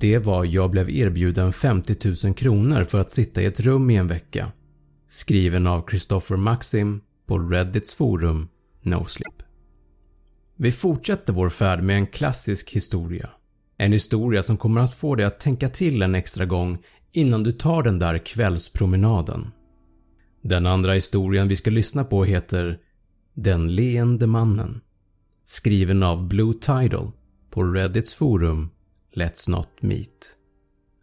[0.00, 3.96] Det var jag blev erbjuden 50 000 kronor för att sitta i ett rum i
[3.96, 4.52] en vecka.
[5.08, 8.48] skriven av Christopher Maxim på Reddits forum
[8.82, 9.42] NoSleep.
[10.56, 13.30] Vi fortsätter vår färd med en klassisk historia.
[13.78, 16.78] En historia som kommer att få dig att tänka till en extra gång
[17.12, 19.50] innan du tar den där kvällspromenaden.
[20.42, 22.78] Den andra historien vi ska lyssna på heter
[23.34, 24.80] “Den leende mannen”
[25.44, 27.10] skriven av Blue Tidal
[27.50, 28.70] på Reddits forum
[29.16, 30.36] Let's Not Meet.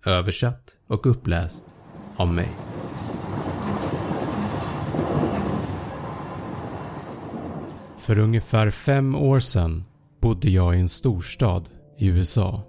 [0.05, 1.75] Översatt och uppläst
[2.15, 2.49] av mig.
[7.97, 9.83] För ungefär fem år sedan
[10.21, 12.63] bodde jag i en storstad i USA.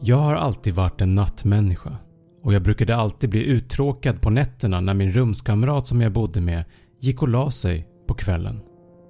[0.00, 1.96] Jag har alltid varit en nattmänniska
[2.42, 6.64] och jag brukade alltid bli uttråkad på nätterna när min rumskamrat som jag bodde med
[7.00, 8.60] gick och la sig på kvällen.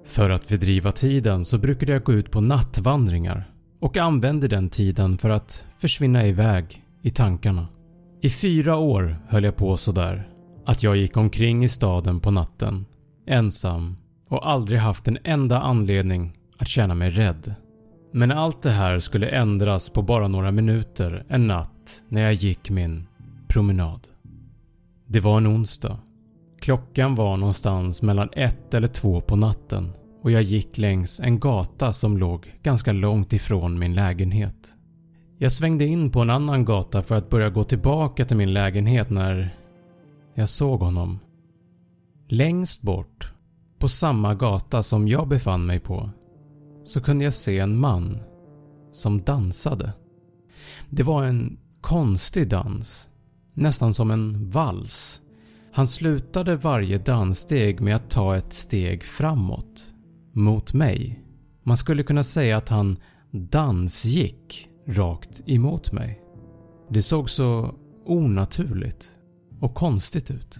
[0.05, 3.52] För att fördriva tiden så brukade jag gå ut på nattvandringar
[3.83, 7.67] och använde den tiden för att försvinna iväg i tankarna.
[8.21, 10.27] I fyra år höll jag på sådär
[10.65, 12.85] att jag gick omkring i staden på natten,
[13.27, 13.95] ensam
[14.29, 17.55] och aldrig haft en enda anledning att känna mig rädd.
[18.13, 22.69] Men allt det här skulle ändras på bara några minuter en natt när jag gick
[22.69, 23.07] min
[23.47, 24.07] promenad.
[25.07, 25.99] Det var en onsdag.
[26.61, 29.91] Klockan var någonstans mellan ett eller två på natten
[30.23, 34.73] och jag gick längs en gata som låg ganska långt ifrån min lägenhet.
[35.37, 39.09] Jag svängde in på en annan gata för att börja gå tillbaka till min lägenhet
[39.09, 39.57] när
[40.33, 41.19] jag såg honom.
[42.29, 43.33] Längst bort,
[43.79, 46.09] på samma gata som jag befann mig på,
[46.83, 48.17] så kunde jag se en man
[48.91, 49.93] som dansade.
[50.89, 53.09] Det var en konstig dans,
[53.53, 55.21] nästan som en vals.
[55.73, 59.93] Han slutade varje danssteg med att ta ett steg framåt,
[60.33, 61.23] mot mig.
[61.63, 62.97] Man skulle kunna säga att han
[63.31, 66.21] dansgick rakt emot mig.
[66.89, 69.11] Det såg så onaturligt
[69.61, 70.59] och konstigt ut.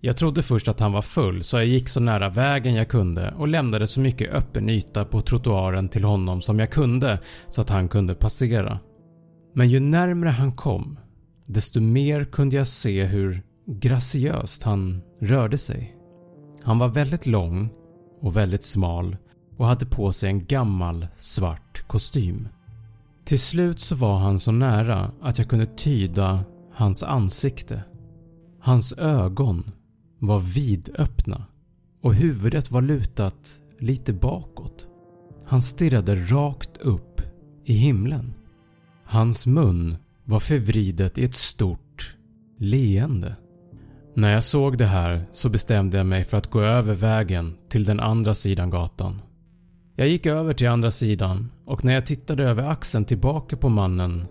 [0.00, 3.34] Jag trodde först att han var full så jag gick så nära vägen jag kunde
[3.38, 7.70] och lämnade så mycket öppen yta på trottoaren till honom som jag kunde så att
[7.70, 8.78] han kunde passera.
[9.54, 10.98] Men ju närmre han kom
[11.46, 15.96] desto mer kunde jag se hur graciöst han rörde sig.
[16.62, 17.70] Han var väldigt lång
[18.20, 19.16] och väldigt smal
[19.56, 22.48] och hade på sig en gammal svart kostym.
[23.24, 27.84] Till slut så var han så nära att jag kunde tyda hans ansikte.
[28.60, 29.70] Hans ögon
[30.18, 31.44] var vidöppna
[32.02, 34.88] och huvudet var lutat lite bakåt.
[35.44, 37.20] Han stirrade rakt upp
[37.64, 38.34] i himlen.
[39.04, 42.16] Hans mun var förvridet i ett stort
[42.58, 43.36] leende.
[44.18, 47.84] När jag såg det här så bestämde jag mig för att gå över vägen till
[47.84, 49.22] den andra sidan gatan.
[49.96, 54.26] Jag gick över till andra sidan och när jag tittade över axeln tillbaka på mannen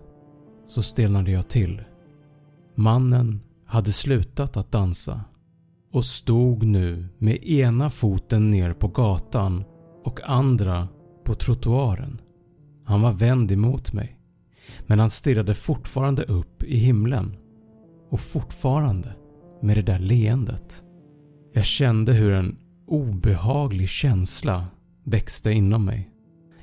[0.66, 1.82] så stelnade jag till.
[2.74, 5.20] Mannen hade slutat att dansa
[5.92, 9.64] och stod nu med ena foten ner på gatan
[10.04, 10.88] och andra
[11.24, 12.20] på trottoaren.
[12.84, 14.18] Han var vänd emot mig
[14.86, 17.36] men han stirrade fortfarande upp i himlen
[18.10, 19.14] och fortfarande
[19.62, 20.82] med det där leendet.
[21.52, 24.66] Jag kände hur en obehaglig känsla
[25.04, 26.10] växte inom mig.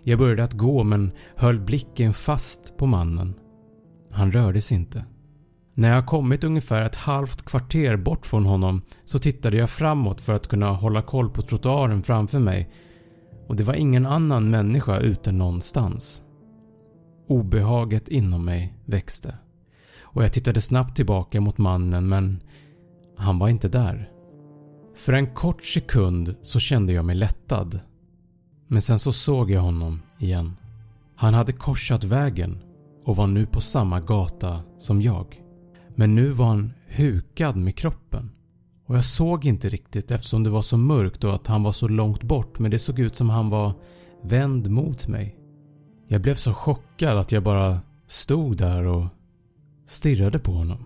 [0.04, 3.34] Jag började att gå men höll blicken fast på mannen.
[4.10, 5.06] Han rörde sig inte.
[5.76, 10.34] När jag kommit ungefär ett halvt kvarter bort från honom så tittade jag framåt för
[10.34, 12.70] att kunna hålla koll på trottoaren framför mig
[13.48, 16.22] och det var ingen annan människa ute någonstans.
[17.28, 19.38] Obehaget inom mig växte
[20.02, 22.44] och jag tittade snabbt tillbaka mot mannen men
[23.18, 24.10] han var inte där.
[24.96, 27.80] För en kort sekund så kände jag mig lättad.
[28.68, 30.56] Men sen så såg jag honom igen.
[31.16, 32.64] Han hade korsat vägen
[33.06, 35.42] och var nu på samma gata som jag.
[35.96, 38.32] Men nu var han hukad med kroppen
[38.88, 41.88] och jag såg inte riktigt eftersom det var så mörkt och att han var så
[41.88, 43.74] långt bort men det såg ut som han var
[44.24, 45.36] vänd mot mig.
[46.08, 49.06] Jag blev så chockad att jag bara stod där och
[49.88, 50.86] stirrade på honom.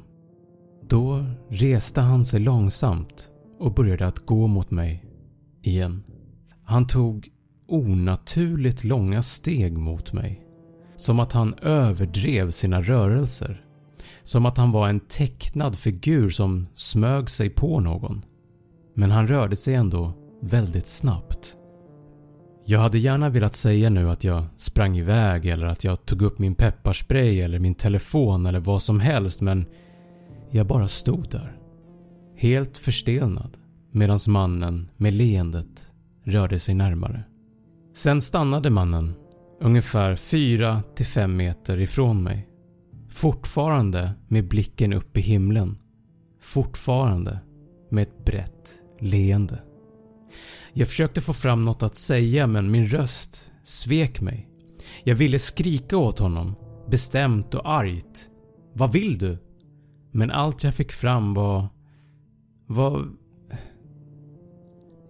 [0.89, 5.03] Då reste han sig långsamt och började att gå mot mig
[5.63, 6.03] igen.
[6.63, 7.29] Han tog
[7.67, 10.41] onaturligt långa steg mot mig.
[10.95, 13.65] Som att han överdrev sina rörelser.
[14.23, 18.21] Som att han var en tecknad figur som smög sig på någon.
[18.95, 21.57] Men han rörde sig ändå väldigt snabbt.
[22.65, 26.39] Jag hade gärna velat säga nu att jag sprang iväg eller att jag tog upp
[26.39, 29.65] min pepparspray eller min telefon eller vad som helst men
[30.51, 31.57] jag bara stod där.
[32.35, 33.57] Helt förstelnad
[33.91, 37.23] medan mannen med leendet rörde sig närmare.
[37.95, 39.13] Sen stannade mannen
[39.61, 42.47] ungefär 4-5 meter ifrån mig.
[43.09, 45.77] Fortfarande med blicken upp i himlen.
[46.41, 47.39] Fortfarande
[47.91, 49.61] med ett brett leende.
[50.73, 54.47] Jag försökte få fram något att säga men min röst svek mig.
[55.03, 56.55] Jag ville skrika åt honom,
[56.89, 58.29] bestämt och argt.
[58.73, 59.37] “Vad vill du?”
[60.17, 61.67] Men allt jag fick fram var...
[62.67, 63.07] var...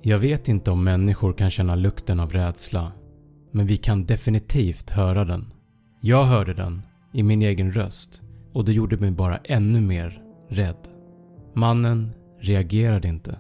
[0.01, 2.91] Jag vet inte om människor kan känna lukten av rädsla,
[3.51, 5.45] men vi kan definitivt höra den.
[6.01, 6.81] Jag hörde den
[7.13, 8.21] i min egen röst
[8.53, 10.87] och det gjorde mig bara ännu mer rädd.
[11.53, 13.39] Mannen reagerade inte.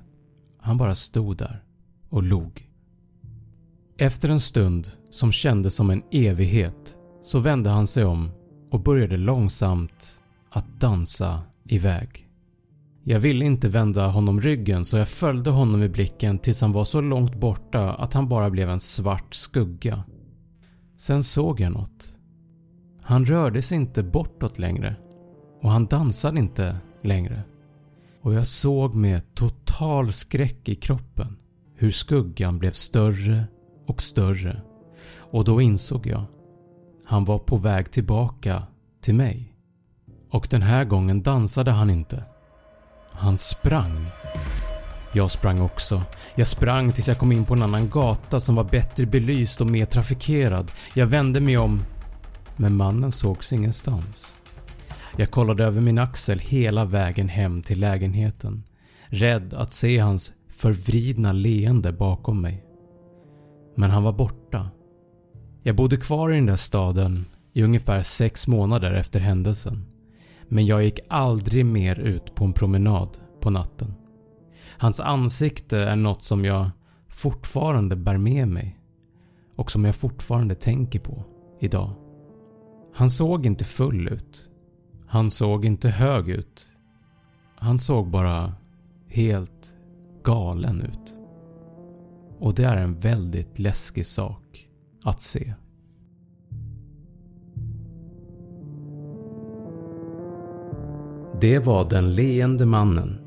[0.61, 1.63] Han bara stod där
[2.09, 2.69] och log.
[3.97, 8.29] Efter en stund som kändes som en evighet så vände han sig om
[8.71, 12.25] och började långsamt att dansa iväg.
[13.03, 16.85] Jag ville inte vända honom ryggen så jag följde honom i blicken tills han var
[16.85, 20.03] så långt borta att han bara blev en svart skugga.
[20.97, 22.13] Sen såg jag något.
[23.03, 24.95] Han rörde sig inte bortåt längre
[25.61, 27.43] och han dansade inte längre.
[28.21, 31.37] Och jag såg med total skräck i kroppen
[31.75, 33.43] hur skuggan blev större
[33.87, 34.61] och större
[35.31, 36.23] och då insåg jag.
[37.05, 38.63] Han var på väg tillbaka
[39.01, 39.56] till mig.
[40.29, 42.23] Och den här gången dansade han inte.
[43.11, 44.05] Han sprang.
[45.13, 46.03] Jag sprang också.
[46.35, 49.67] Jag sprang tills jag kom in på en annan gata som var bättre belyst och
[49.67, 50.71] mer trafikerad.
[50.93, 51.83] Jag vände mig om
[52.57, 54.37] men mannen sågs ingenstans.
[55.17, 58.63] Jag kollade över min axel hela vägen hem till lägenheten.
[59.07, 62.63] Rädd att se hans förvridna leende bakom mig.
[63.75, 64.69] Men han var borta.
[65.63, 69.86] Jag bodde kvar i den där staden i ungefär 6 månader efter händelsen.
[70.47, 73.93] Men jag gick aldrig mer ut på en promenad på natten.
[74.77, 76.69] Hans ansikte är något som jag
[77.09, 78.79] fortfarande bär med mig
[79.55, 81.23] och som jag fortfarande tänker på
[81.59, 81.93] idag.
[82.93, 84.51] Han såg inte full ut.
[85.07, 86.67] Han såg inte hög ut.
[87.55, 88.53] Han såg bara
[89.07, 89.73] helt
[90.23, 91.17] galen ut.
[92.39, 94.67] Och det är en väldigt läskig sak
[95.03, 95.53] att se.
[101.41, 103.17] Det var Den leende mannen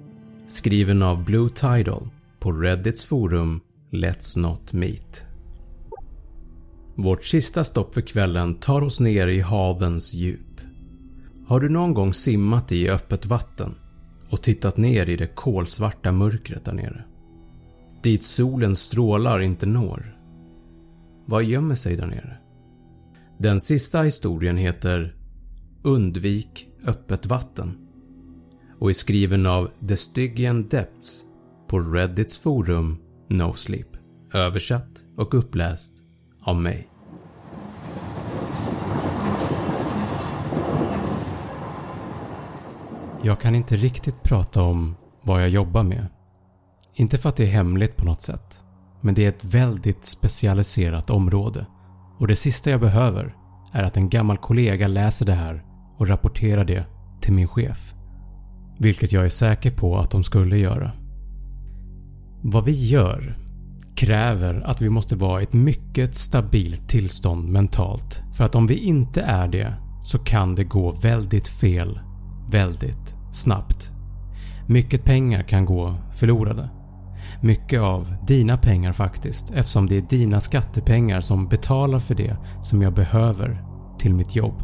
[0.47, 2.09] skriven av Blue Tidal
[2.41, 5.25] på Reddits forum Let's Not Meet.
[6.95, 10.61] Vårt sista stopp för kvällen tar oss ner i havens djup.
[11.47, 13.75] Har du någon gång simmat i öppet vatten
[14.31, 17.05] och tittat ner i det kolsvarta mörkret där nere?
[18.03, 20.17] Dit solens strålar inte når.
[21.27, 22.39] Vad gömmer sig där nere?
[23.39, 25.15] Den sista historien heter
[25.83, 27.87] “Undvik öppet vatten”
[28.81, 31.21] och är skriven av The Stygian Depths
[31.69, 33.87] på Reddits forum NoSleep.
[34.35, 35.93] Översatt och uppläst
[36.43, 36.89] av mig.
[43.23, 46.07] Jag kan inte riktigt prata om vad jag jobbar med.
[46.95, 48.65] Inte för att det är hemligt på något sätt,
[49.01, 51.67] men det är ett väldigt specialiserat område
[52.19, 53.35] och det sista jag behöver
[53.73, 55.65] är att en gammal kollega läser det här
[55.99, 56.85] och rapporterar det
[57.21, 57.95] till min chef.
[58.81, 60.91] Vilket jag är säker på att de skulle göra.
[62.43, 63.37] Vad vi gör
[63.97, 68.75] kräver att vi måste vara i ett mycket stabilt tillstånd mentalt för att om vi
[68.75, 72.01] inte är det så kan det gå väldigt fel
[72.51, 73.91] väldigt snabbt.
[74.67, 76.69] Mycket pengar kan gå förlorade.
[77.43, 82.83] Mycket av dina pengar faktiskt eftersom det är dina skattepengar som betalar för det som
[82.83, 83.65] jag behöver
[83.99, 84.63] till mitt jobb.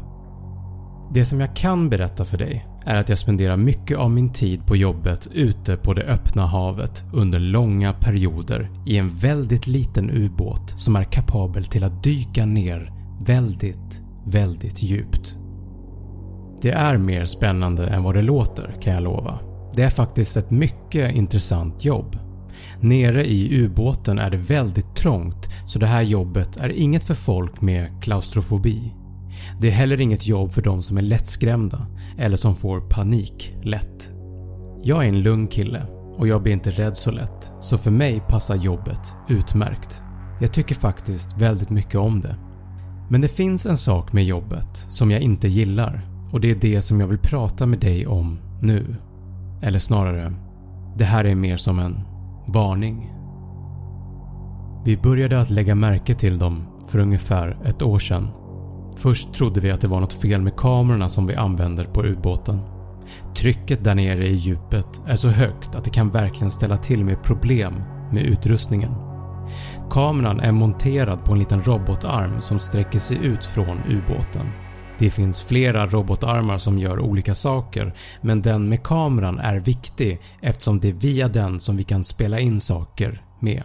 [1.15, 4.67] Det som jag kan berätta för dig är att jag spenderar mycket av min tid
[4.67, 10.75] på jobbet ute på det öppna havet under långa perioder i en väldigt liten ubåt
[10.77, 12.93] som är kapabel till att dyka ner
[13.27, 15.37] väldigt, väldigt djupt.
[16.63, 19.39] Det är mer spännande än vad det låter kan jag lova.
[19.75, 22.17] Det är faktiskt ett mycket intressant jobb.
[22.81, 27.61] Nere i ubåten är det väldigt trångt så det här jobbet är inget för folk
[27.61, 28.95] med klaustrofobi.
[29.61, 31.87] Det är heller inget jobb för de som är lättskrämda
[32.19, 34.11] eller som får panik lätt.
[34.83, 35.83] Jag är en lugn kille
[36.17, 40.03] och jag blir inte rädd så lätt så för mig passar jobbet utmärkt.
[40.41, 42.37] Jag tycker faktiskt väldigt mycket om det.
[43.11, 46.01] Men det finns en sak med jobbet som jag inte gillar
[46.33, 48.97] och det är det som jag vill prata med dig om nu.
[49.63, 50.33] Eller snarare,
[50.97, 52.01] det här är mer som en
[52.49, 53.13] varning.
[54.85, 58.29] Vi började att lägga märke till dem för ungefär ett år sedan.
[58.97, 62.61] Först trodde vi att det var något fel med kamerorna som vi använder på ubåten.
[63.37, 67.23] Trycket där nere i djupet är så högt att det kan verkligen ställa till med
[67.23, 67.75] problem
[68.13, 68.95] med utrustningen.
[69.91, 74.51] Kameran är monterad på en liten robotarm som sträcker sig ut från ubåten
[74.99, 80.81] Det finns flera robotarmar som gör olika saker men den med kameran är viktig eftersom
[80.81, 83.63] det är via den som vi kan spela in saker med.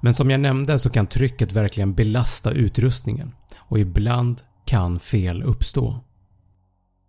[0.00, 3.32] Men som jag nämnde så kan trycket verkligen belasta utrustningen
[3.74, 6.00] och ibland kan fel uppstå.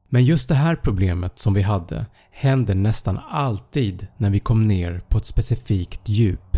[0.09, 5.01] Men just det här problemet som vi hade händer nästan alltid när vi kom ner
[5.09, 6.57] på ett specifikt djup.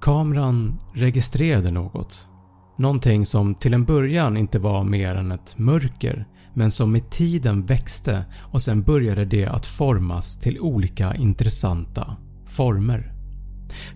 [0.00, 2.28] Kameran registrerade något.
[2.78, 7.66] Någonting som till en början inte var mer än ett mörker men som med tiden
[7.66, 12.16] växte och sen började det att formas till olika intressanta
[12.46, 13.12] former.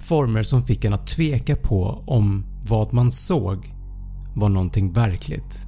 [0.00, 3.75] Former som fick en att tveka på om vad man såg
[4.36, 5.66] var någonting verkligt.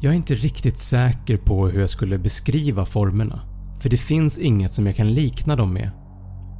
[0.00, 3.40] Jag är inte riktigt säker på hur jag skulle beskriva formerna
[3.80, 5.90] för det finns inget som jag kan likna dem med.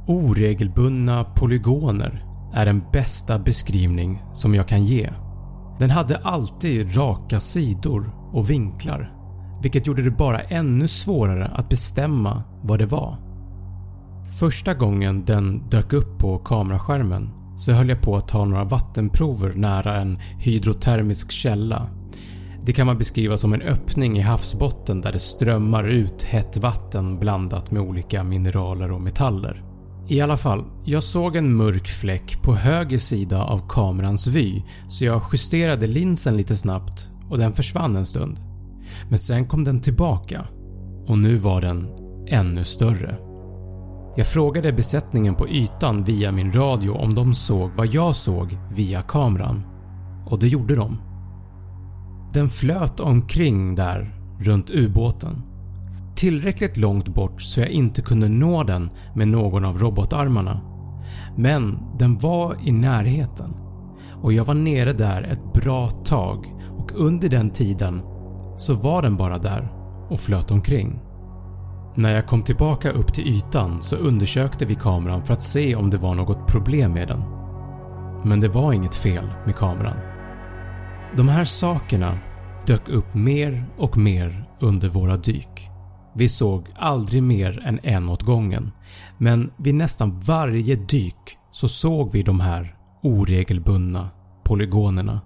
[0.07, 5.09] Oregelbundna polygoner är den bästa beskrivning som jag kan ge.
[5.79, 9.17] Den hade alltid raka sidor och vinklar
[9.61, 13.17] vilket gjorde det bara ännu svårare att bestämma vad det var.
[14.39, 19.53] Första gången den dök upp på kameraskärmen så höll jag på att ta några vattenprover
[19.53, 21.89] nära en hydrotermisk källa.
[22.61, 27.19] Det kan man beskriva som en öppning i havsbotten där det strömmar ut hett vatten
[27.19, 29.63] blandat med olika mineraler och metaller.
[30.09, 35.05] I alla fall, jag såg en mörk fläck på höger sida av kamerans vy så
[35.05, 38.39] jag justerade linsen lite snabbt och den försvann en stund.
[39.09, 40.45] Men sen kom den tillbaka
[41.07, 41.87] och nu var den
[42.27, 43.26] ännu större.
[44.17, 49.01] Jag frågade besättningen på ytan via min radio om de såg vad jag såg via
[49.01, 49.63] kameran
[50.25, 50.97] och det gjorde de.
[52.33, 55.41] Den flöt omkring där runt ubåten.
[56.15, 60.61] Tillräckligt långt bort så jag inte kunde nå den med någon av robotarmarna.
[61.35, 63.53] Men den var i närheten
[64.21, 66.45] och jag var nere där ett bra tag
[66.77, 68.01] och under den tiden
[68.57, 69.71] så var den bara där
[70.09, 70.99] och flöt omkring.
[71.97, 75.89] När jag kom tillbaka upp till ytan så undersökte vi kameran för att se om
[75.89, 77.23] det var något problem med den.
[78.23, 79.97] Men det var inget fel med kameran.
[81.17, 82.19] De här sakerna
[82.65, 85.69] dök upp mer och mer under våra dyk.
[86.15, 88.71] Vi såg aldrig mer än en åt gången
[89.17, 94.09] men vid nästan varje dyk så såg vi de här oregelbundna
[94.43, 95.21] polygonerna.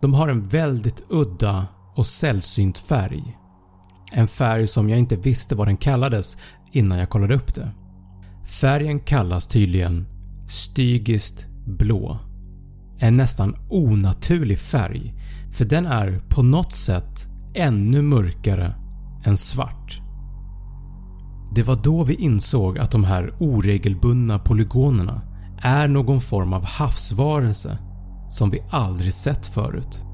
[0.00, 3.38] De har en väldigt udda och sällsynt färg.
[4.12, 6.36] En färg som jag inte visste vad den kallades
[6.72, 7.70] innan jag kollade upp det.
[8.60, 10.06] Färgen kallas tydligen
[10.48, 12.18] Stygiskt blå.
[12.98, 15.14] En nästan onaturlig färg
[15.52, 18.74] för den är på något sätt ännu mörkare
[19.24, 20.00] än svart.
[21.54, 25.22] Det var då vi insåg att de här oregelbundna polygonerna
[25.62, 27.78] är någon form av havsvarelse
[28.28, 30.07] som vi aldrig sett förut.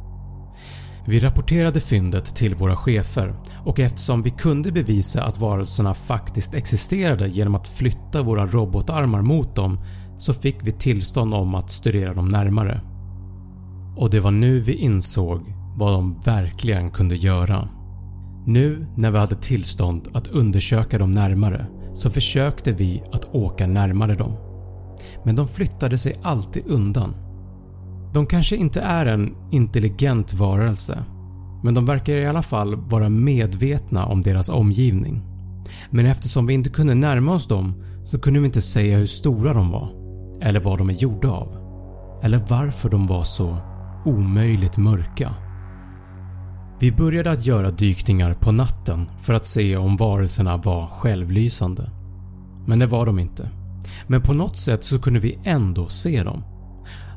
[1.06, 3.34] Vi rapporterade fyndet till våra chefer
[3.64, 9.56] och eftersom vi kunde bevisa att varelserna faktiskt existerade genom att flytta våra robotarmar mot
[9.56, 9.78] dem
[10.18, 12.80] så fick vi tillstånd om att studera dem närmare.
[13.96, 17.68] Och det var nu vi insåg vad de verkligen kunde göra.
[18.46, 24.14] Nu när vi hade tillstånd att undersöka dem närmare så försökte vi att åka närmare
[24.14, 24.36] dem.
[25.24, 27.14] Men de flyttade sig alltid undan.
[28.14, 31.04] De kanske inte är en intelligent varelse
[31.62, 35.22] men de verkar i alla fall vara medvetna om deras omgivning.
[35.90, 39.52] Men eftersom vi inte kunde närma oss dem så kunde vi inte säga hur stora
[39.52, 39.92] de var
[40.40, 41.56] eller vad de är gjorda av
[42.22, 43.56] eller varför de var så
[44.04, 45.34] omöjligt mörka.
[46.80, 51.90] Vi började att göra dykningar på natten för att se om varelserna var självlysande.
[52.66, 53.50] Men det var de inte.
[54.06, 56.42] Men på något sätt så kunde vi ändå se dem.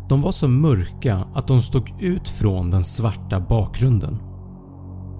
[0.10, 4.18] De var så mörka att de stod ut från den svarta bakgrunden.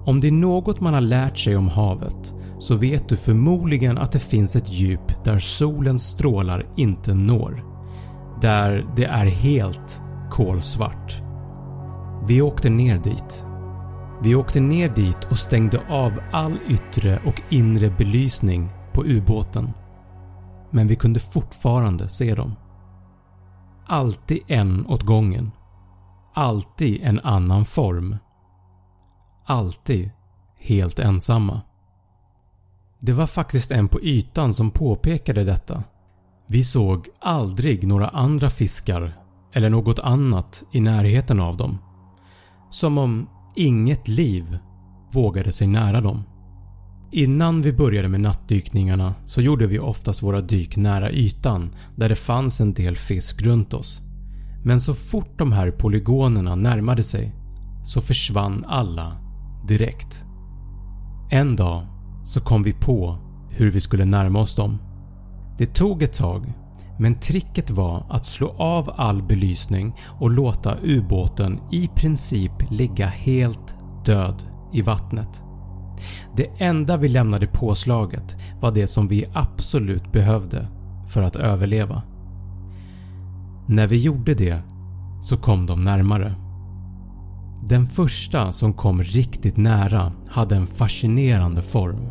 [0.06, 4.12] Om det är något man har lärt sig om havet så vet du förmodligen att
[4.12, 7.64] det finns ett djup där solens strålar inte når.
[8.40, 11.22] Där det är helt kolsvart.
[12.26, 13.44] Vi åkte ner dit.
[14.22, 19.70] Vi åkte ner dit och stängde av all yttre och inre belysning på ubåten.
[20.70, 22.54] Men vi kunde fortfarande se dem.
[23.88, 25.50] Alltid en åt gången.
[26.34, 28.16] Alltid en annan form.
[29.46, 30.10] Alltid
[30.60, 31.60] helt ensamma.
[33.00, 35.84] Det var faktiskt en på ytan som påpekade detta.
[36.48, 39.18] Vi såg aldrig några andra fiskar
[39.54, 41.78] eller något annat i närheten av dem.
[42.70, 44.58] Som om inget liv
[45.12, 46.24] vågade sig nära dem.
[47.10, 52.16] Innan vi började med nattdykningarna så gjorde vi oftast våra dyk nära ytan där det
[52.16, 54.02] fanns en del fisk runt oss.
[54.64, 57.34] Men så fort de här polygonerna närmade sig
[57.82, 59.16] så försvann alla
[59.68, 60.24] direkt.
[61.30, 61.86] En dag
[62.24, 63.18] så kom vi på
[63.50, 64.78] hur vi skulle närma oss dem.
[65.58, 66.52] Det tog ett tag
[66.98, 73.74] men tricket var att slå av all belysning och låta ubåten i princip ligga helt
[74.04, 74.42] död
[74.72, 75.47] i vattnet.
[76.38, 80.68] Det enda vi lämnade påslaget var det som vi absolut behövde
[81.08, 82.02] för att överleva.
[83.66, 84.62] När vi gjorde det
[85.20, 86.34] så kom de närmare.
[87.68, 92.08] Den första som kom riktigt nära hade en fascinerande form.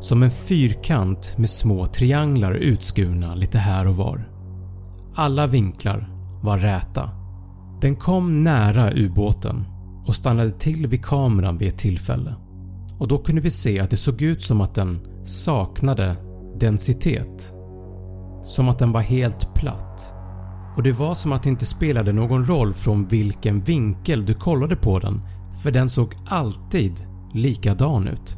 [0.00, 4.28] Som en fyrkant med små trianglar utskurna lite här och var.
[5.14, 6.08] Alla vinklar
[6.42, 7.10] var räta.
[7.80, 9.64] Den kom nära ubåten
[10.06, 12.34] och stannade till vid kameran vid ett tillfälle
[12.98, 16.16] och då kunde vi se att det såg ut som att den saknade
[16.60, 17.54] densitet.
[18.42, 20.14] Som att den var helt platt.
[20.76, 24.76] Och det var som att det inte spelade någon roll från vilken vinkel du kollade
[24.76, 25.20] på den
[25.62, 26.92] för den såg alltid
[27.34, 28.36] likadan ut.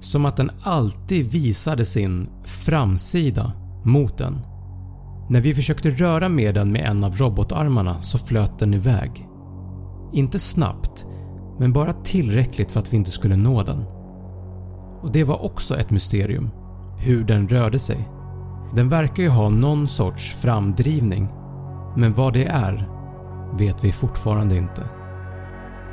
[0.00, 3.52] Som att den alltid visade sin framsida
[3.84, 4.38] mot den.
[5.30, 9.28] När vi försökte röra med den med en av robotarmarna så flöt den iväg.
[10.12, 11.06] Inte snabbt
[11.58, 13.84] men bara tillräckligt för att vi inte skulle nå den.
[15.02, 16.50] Och Det var också ett mysterium,
[16.98, 18.08] hur den rörde sig.
[18.74, 21.28] Den verkar ju ha någon sorts framdrivning
[21.96, 22.88] men vad det är
[23.58, 24.88] vet vi fortfarande inte.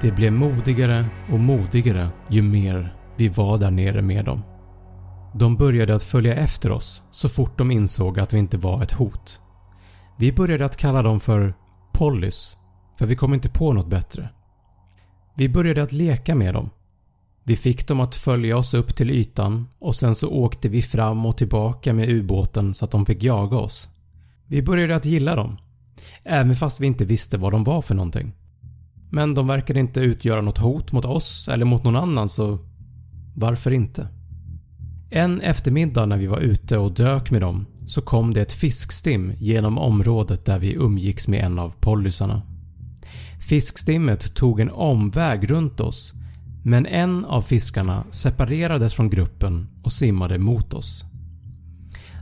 [0.01, 4.41] Det blev modigare och modigare ju mer vi var där nere med dem.
[5.34, 8.91] De började att följa efter oss så fort de insåg att vi inte var ett
[8.91, 9.41] hot.
[10.18, 11.53] Vi började att kalla dem för
[11.93, 12.57] Pollys
[12.97, 14.30] för vi kom inte på något bättre.
[15.38, 16.69] Vi började att leka med dem.
[17.43, 21.25] Vi fick dem att följa oss upp till ytan och sen så åkte vi fram
[21.25, 23.89] och tillbaka med ubåten så att de fick jaga oss.
[24.47, 25.57] Vi började att gilla dem.
[26.23, 28.33] Även fast vi inte visste vad de var för någonting.
[29.11, 32.59] Men de verkade inte utgöra något hot mot oss eller mot någon annan så
[33.36, 34.07] varför inte?
[35.09, 39.33] En eftermiddag när vi var ute och dök med dem så kom det ett fiskstim
[39.38, 42.41] genom området där vi umgicks med en av pollysarna.
[43.46, 46.14] Fiskstimmet tog en omväg runt oss
[46.64, 51.06] men en av fiskarna separerades från gruppen och simmade mot oss.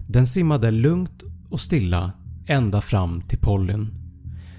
[0.08, 2.12] Den simmade lugnt och stilla
[2.46, 3.88] ända fram till Pollyn.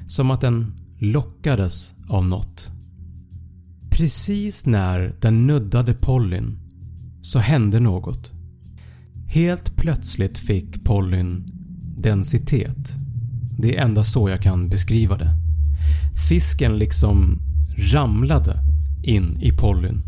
[0.08, 2.70] Som att den lockades av något.
[3.90, 6.58] Precis när den nuddade Pollyn
[7.22, 8.32] så hände något.
[9.26, 11.44] Helt plötsligt fick Pollyn
[11.96, 12.96] densitet.
[13.58, 15.43] Det är endast så jag kan beskriva det.
[16.28, 17.38] Fisken liksom
[17.92, 18.58] ramlade
[19.02, 20.02] in i Pollyn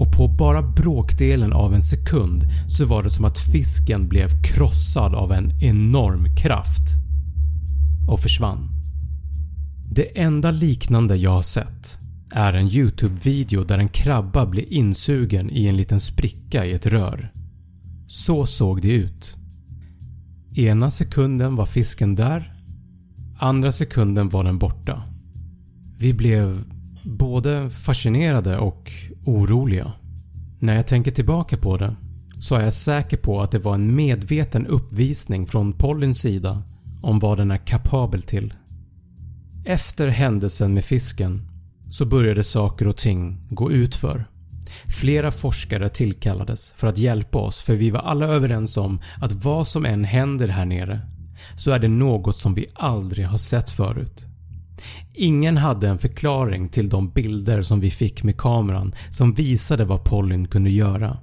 [0.00, 5.14] och på bara bråkdelen av en sekund så var det som att fisken blev krossad
[5.14, 6.96] av en enorm kraft
[8.08, 8.68] och försvann.
[9.92, 11.98] Det enda liknande jag har sett
[12.30, 17.32] är en YouTube-video där en krabba blir insugen i en liten spricka i ett rör.
[18.06, 19.36] Så såg det ut.
[20.56, 22.54] Ena sekunden var fisken där,
[23.38, 25.02] andra sekunden var den borta.
[26.00, 26.64] Vi blev
[27.04, 28.92] både fascinerade och
[29.24, 29.92] oroliga.
[30.58, 31.96] När jag tänker tillbaka på det
[32.38, 36.62] så är jag säker på att det var en medveten uppvisning från Pollins sida
[37.02, 38.54] om vad den är kapabel till.
[39.64, 41.48] Efter händelsen med fisken
[41.90, 44.24] så började saker och ting gå utför.
[44.86, 49.68] Flera forskare tillkallades för att hjälpa oss för vi var alla överens om att vad
[49.68, 51.00] som än händer här nere
[51.56, 54.29] så är det något som vi aldrig har sett förut.
[55.14, 60.04] Ingen hade en förklaring till de bilder som vi fick med kameran som visade vad
[60.04, 61.18] Pollyn kunde göra.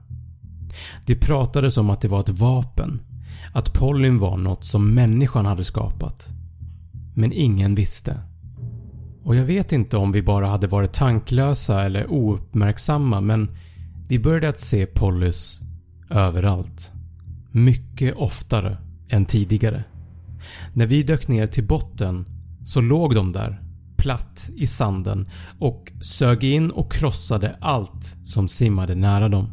[1.06, 3.02] Det pratades om att det var ett vapen,
[3.54, 6.30] att Pollyn var något som människan hade skapat.
[7.16, 8.20] Men ingen visste.
[9.24, 13.50] Och jag vet inte om vi bara hade varit tanklösa eller ouppmärksamma men
[14.10, 15.62] vi började att se Pollys
[16.10, 16.92] överallt.
[17.52, 18.78] Mycket oftare
[19.10, 19.84] än tidigare.
[20.74, 22.26] När vi dök ner till botten
[22.68, 23.62] så låg de där
[23.98, 29.50] platt i sanden och sög in och krossade allt som simmade nära dem.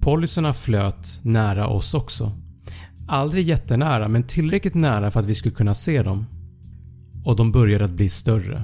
[0.00, 2.32] Polyserna flöt nära oss också.
[3.08, 6.26] Aldrig jättenära men tillräckligt nära för att vi skulle kunna se dem.
[7.24, 8.62] Och de började att bli större.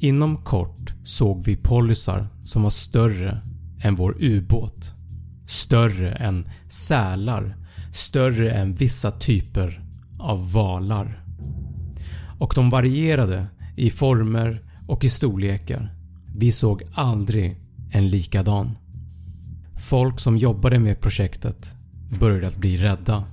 [0.00, 3.40] Inom kort såg vi polysar som var större
[3.80, 4.94] än vår ubåt.
[5.46, 7.56] Större än sälar,
[7.92, 9.80] större än vissa typer
[10.18, 11.23] av valar
[12.38, 15.94] och de varierade i former och i storlekar.
[16.36, 17.60] Vi såg aldrig
[17.90, 18.78] en likadan.
[19.78, 21.74] Folk som jobbade med projektet
[22.20, 23.24] började att bli rädda.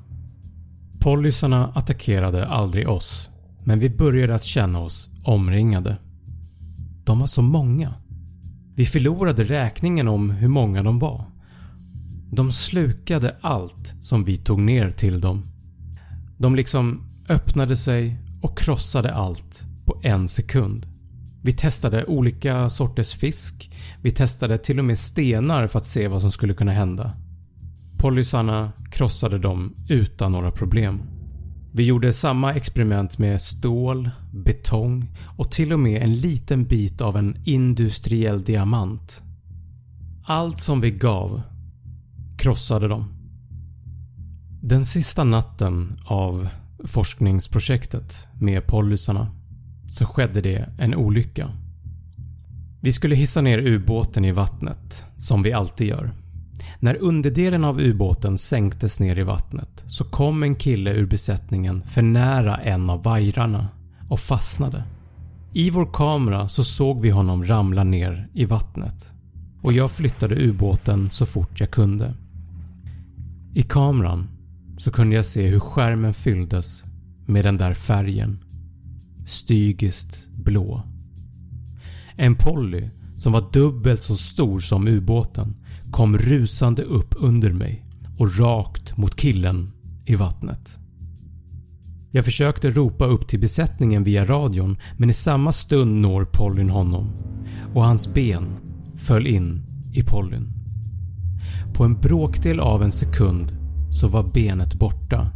[1.00, 3.30] Polisarna attackerade aldrig oss
[3.64, 5.98] men vi började att känna oss omringade.
[7.04, 7.94] De var så många.
[8.76, 11.26] Vi förlorade räkningen om hur många de var.
[12.32, 15.44] De slukade allt som vi tog ner till dem.
[16.38, 20.88] De liksom öppnade sig och krossade allt på en sekund.
[21.44, 23.72] Vi testade olika sorters fisk,
[24.02, 27.12] vi testade till och med stenar för att se vad som skulle kunna hända.
[27.98, 31.02] Polysarna krossade dem utan några problem.
[31.74, 37.18] Vi gjorde samma experiment med stål, betong och till och med en liten bit av
[37.18, 39.22] en industriell diamant.
[40.26, 41.42] Allt som vi gav
[42.38, 43.06] krossade dem.
[44.62, 46.48] Den sista natten av
[46.84, 49.28] forskningsprojektet med pollysarna
[49.90, 51.52] så skedde det en olycka.
[52.82, 56.12] Vi skulle hissa ner ubåten i vattnet, som vi alltid gör.
[56.80, 62.02] När underdelen av ubåten sänktes ner i vattnet så kom en kille ur besättningen för
[62.02, 63.68] nära en av vajrarna
[64.10, 64.84] och fastnade.
[65.54, 69.14] I vår kamera så såg vi honom ramla ner i vattnet
[69.62, 72.14] och jag flyttade ubåten så fort jag kunde.
[73.54, 74.28] I kameran
[74.82, 76.84] så kunde jag se hur skärmen fylldes
[77.26, 78.40] med den där färgen.
[79.26, 80.84] Stygiskt blå.
[82.16, 85.56] En Polly som var dubbelt så stor som ubåten
[85.92, 87.86] kom rusande upp under mig
[88.18, 89.72] och rakt mot killen
[90.06, 90.80] i vattnet.
[92.12, 97.14] Jag försökte ropa upp till besättningen via radion men i samma stund når Pollyn honom
[97.74, 98.46] och hans ben
[98.98, 99.62] föll in
[99.94, 100.54] i Pollyn.
[101.74, 103.61] På en bråkdel av en sekund
[103.92, 105.32] så var benet borta.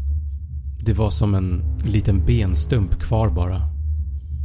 [0.79, 3.61] Det var som en liten benstump kvar bara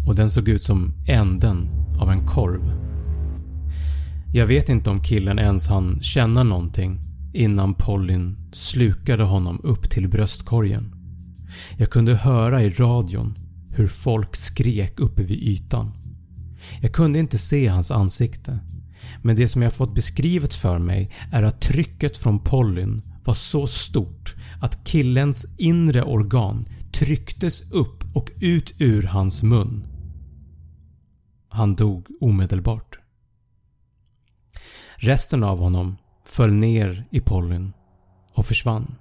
[0.06, 1.68] och den såg ut som änden
[2.00, 2.72] av en korv.
[4.32, 7.00] Jag vet inte om killen ens hann känna någonting
[7.34, 10.94] innan Pollyn slukade honom upp till bröstkorgen.
[11.76, 13.38] Jag kunde höra i radion
[13.70, 15.92] hur folk skrek uppe vid ytan.
[16.80, 18.58] Jag kunde inte se hans ansikte
[19.22, 23.66] men det som jag fått beskrivet för mig är att trycket från Pollyn var så
[23.66, 29.86] stort att killens inre organ trycktes upp och ut ur hans mun.
[31.48, 32.98] Han dog omedelbart.
[34.96, 37.72] Resten av honom föll ner i Pollyn
[38.34, 38.94] och försvann.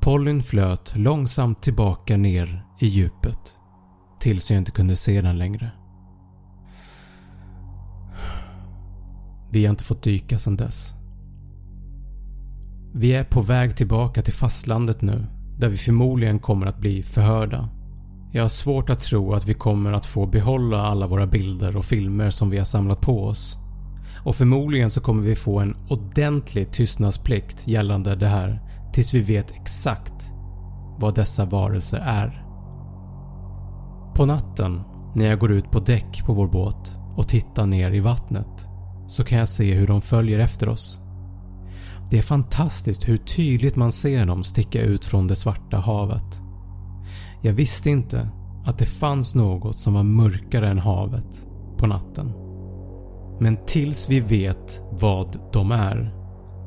[0.00, 3.56] Pollyn flöt långsamt tillbaka ner i djupet
[4.20, 5.70] tills jag inte kunde se den längre.
[9.50, 10.97] Vi har inte fått dyka sedan dess.
[13.00, 15.26] Vi är på väg tillbaka till fastlandet nu
[15.58, 17.68] där vi förmodligen kommer att bli förhörda.
[18.32, 21.84] Jag har svårt att tro att vi kommer att få behålla alla våra bilder och
[21.84, 23.56] filmer som vi har samlat på oss.
[24.24, 28.60] Och förmodligen så kommer vi få en ordentlig tystnadsplikt gällande det här
[28.92, 30.30] tills vi vet exakt
[30.98, 32.44] vad dessa varelser är.
[34.16, 34.82] På natten
[35.14, 38.68] när jag går ut på däck på vår båt och tittar ner i vattnet
[39.08, 41.07] så kan jag se hur de följer efter oss.
[42.10, 46.42] Det är fantastiskt hur tydligt man ser dem sticka ut från det svarta havet.
[47.42, 48.28] Jag visste inte
[48.64, 51.46] att det fanns något som var mörkare än havet
[51.78, 52.32] på natten.
[53.40, 56.14] Men tills vi vet vad de är,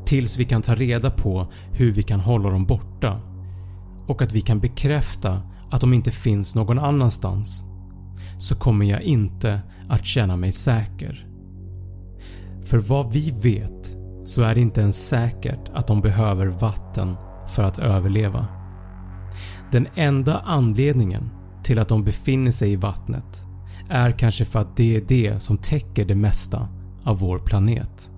[0.05, 3.21] tills vi kan ta reda på hur vi kan hålla dem borta
[4.07, 7.63] och att vi kan bekräfta att de inte finns någon annanstans
[8.37, 11.27] så kommer jag inte att känna mig säker.
[12.65, 13.80] För vad vi vet
[14.31, 17.17] så är det inte ens säkert att de behöver vatten
[17.47, 18.47] för att överleva.
[19.71, 21.29] Den enda anledningen
[21.63, 23.41] till att de befinner sig i vattnet
[23.89, 26.67] är kanske för att det är det som täcker det mesta
[27.03, 28.11] av vår planet.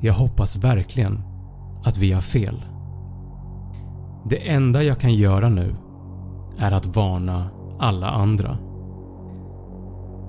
[0.00, 1.22] Jag hoppas verkligen
[1.84, 2.64] att vi har fel.
[4.28, 5.74] Det enda jag kan göra nu
[6.58, 8.58] är att varna alla andra.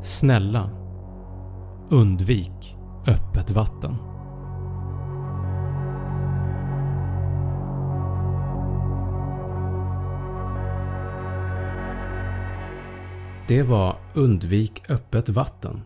[0.02, 0.70] Snälla,
[1.90, 4.11] undvik öppet vatten.
[13.52, 15.82] Det var “Undvik öppet vatten”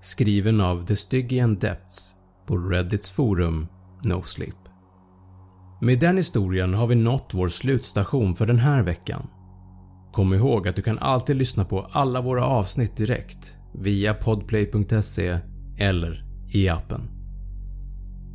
[0.00, 2.14] skriven av The Stygian Depths
[2.46, 3.66] på Reddits forum
[4.04, 4.56] NoSleep.
[5.80, 9.26] Med den historien har vi nått vår slutstation för den här veckan.
[10.12, 15.38] Kom ihåg att du kan alltid lyssna på alla våra avsnitt direkt via podplay.se
[15.78, 17.00] eller i appen.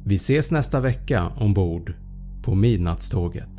[0.06, 1.94] Vi ses nästa vecka ombord
[2.44, 3.50] på Midnattståget.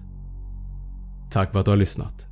[1.31, 2.32] Tack för att du har lyssnat.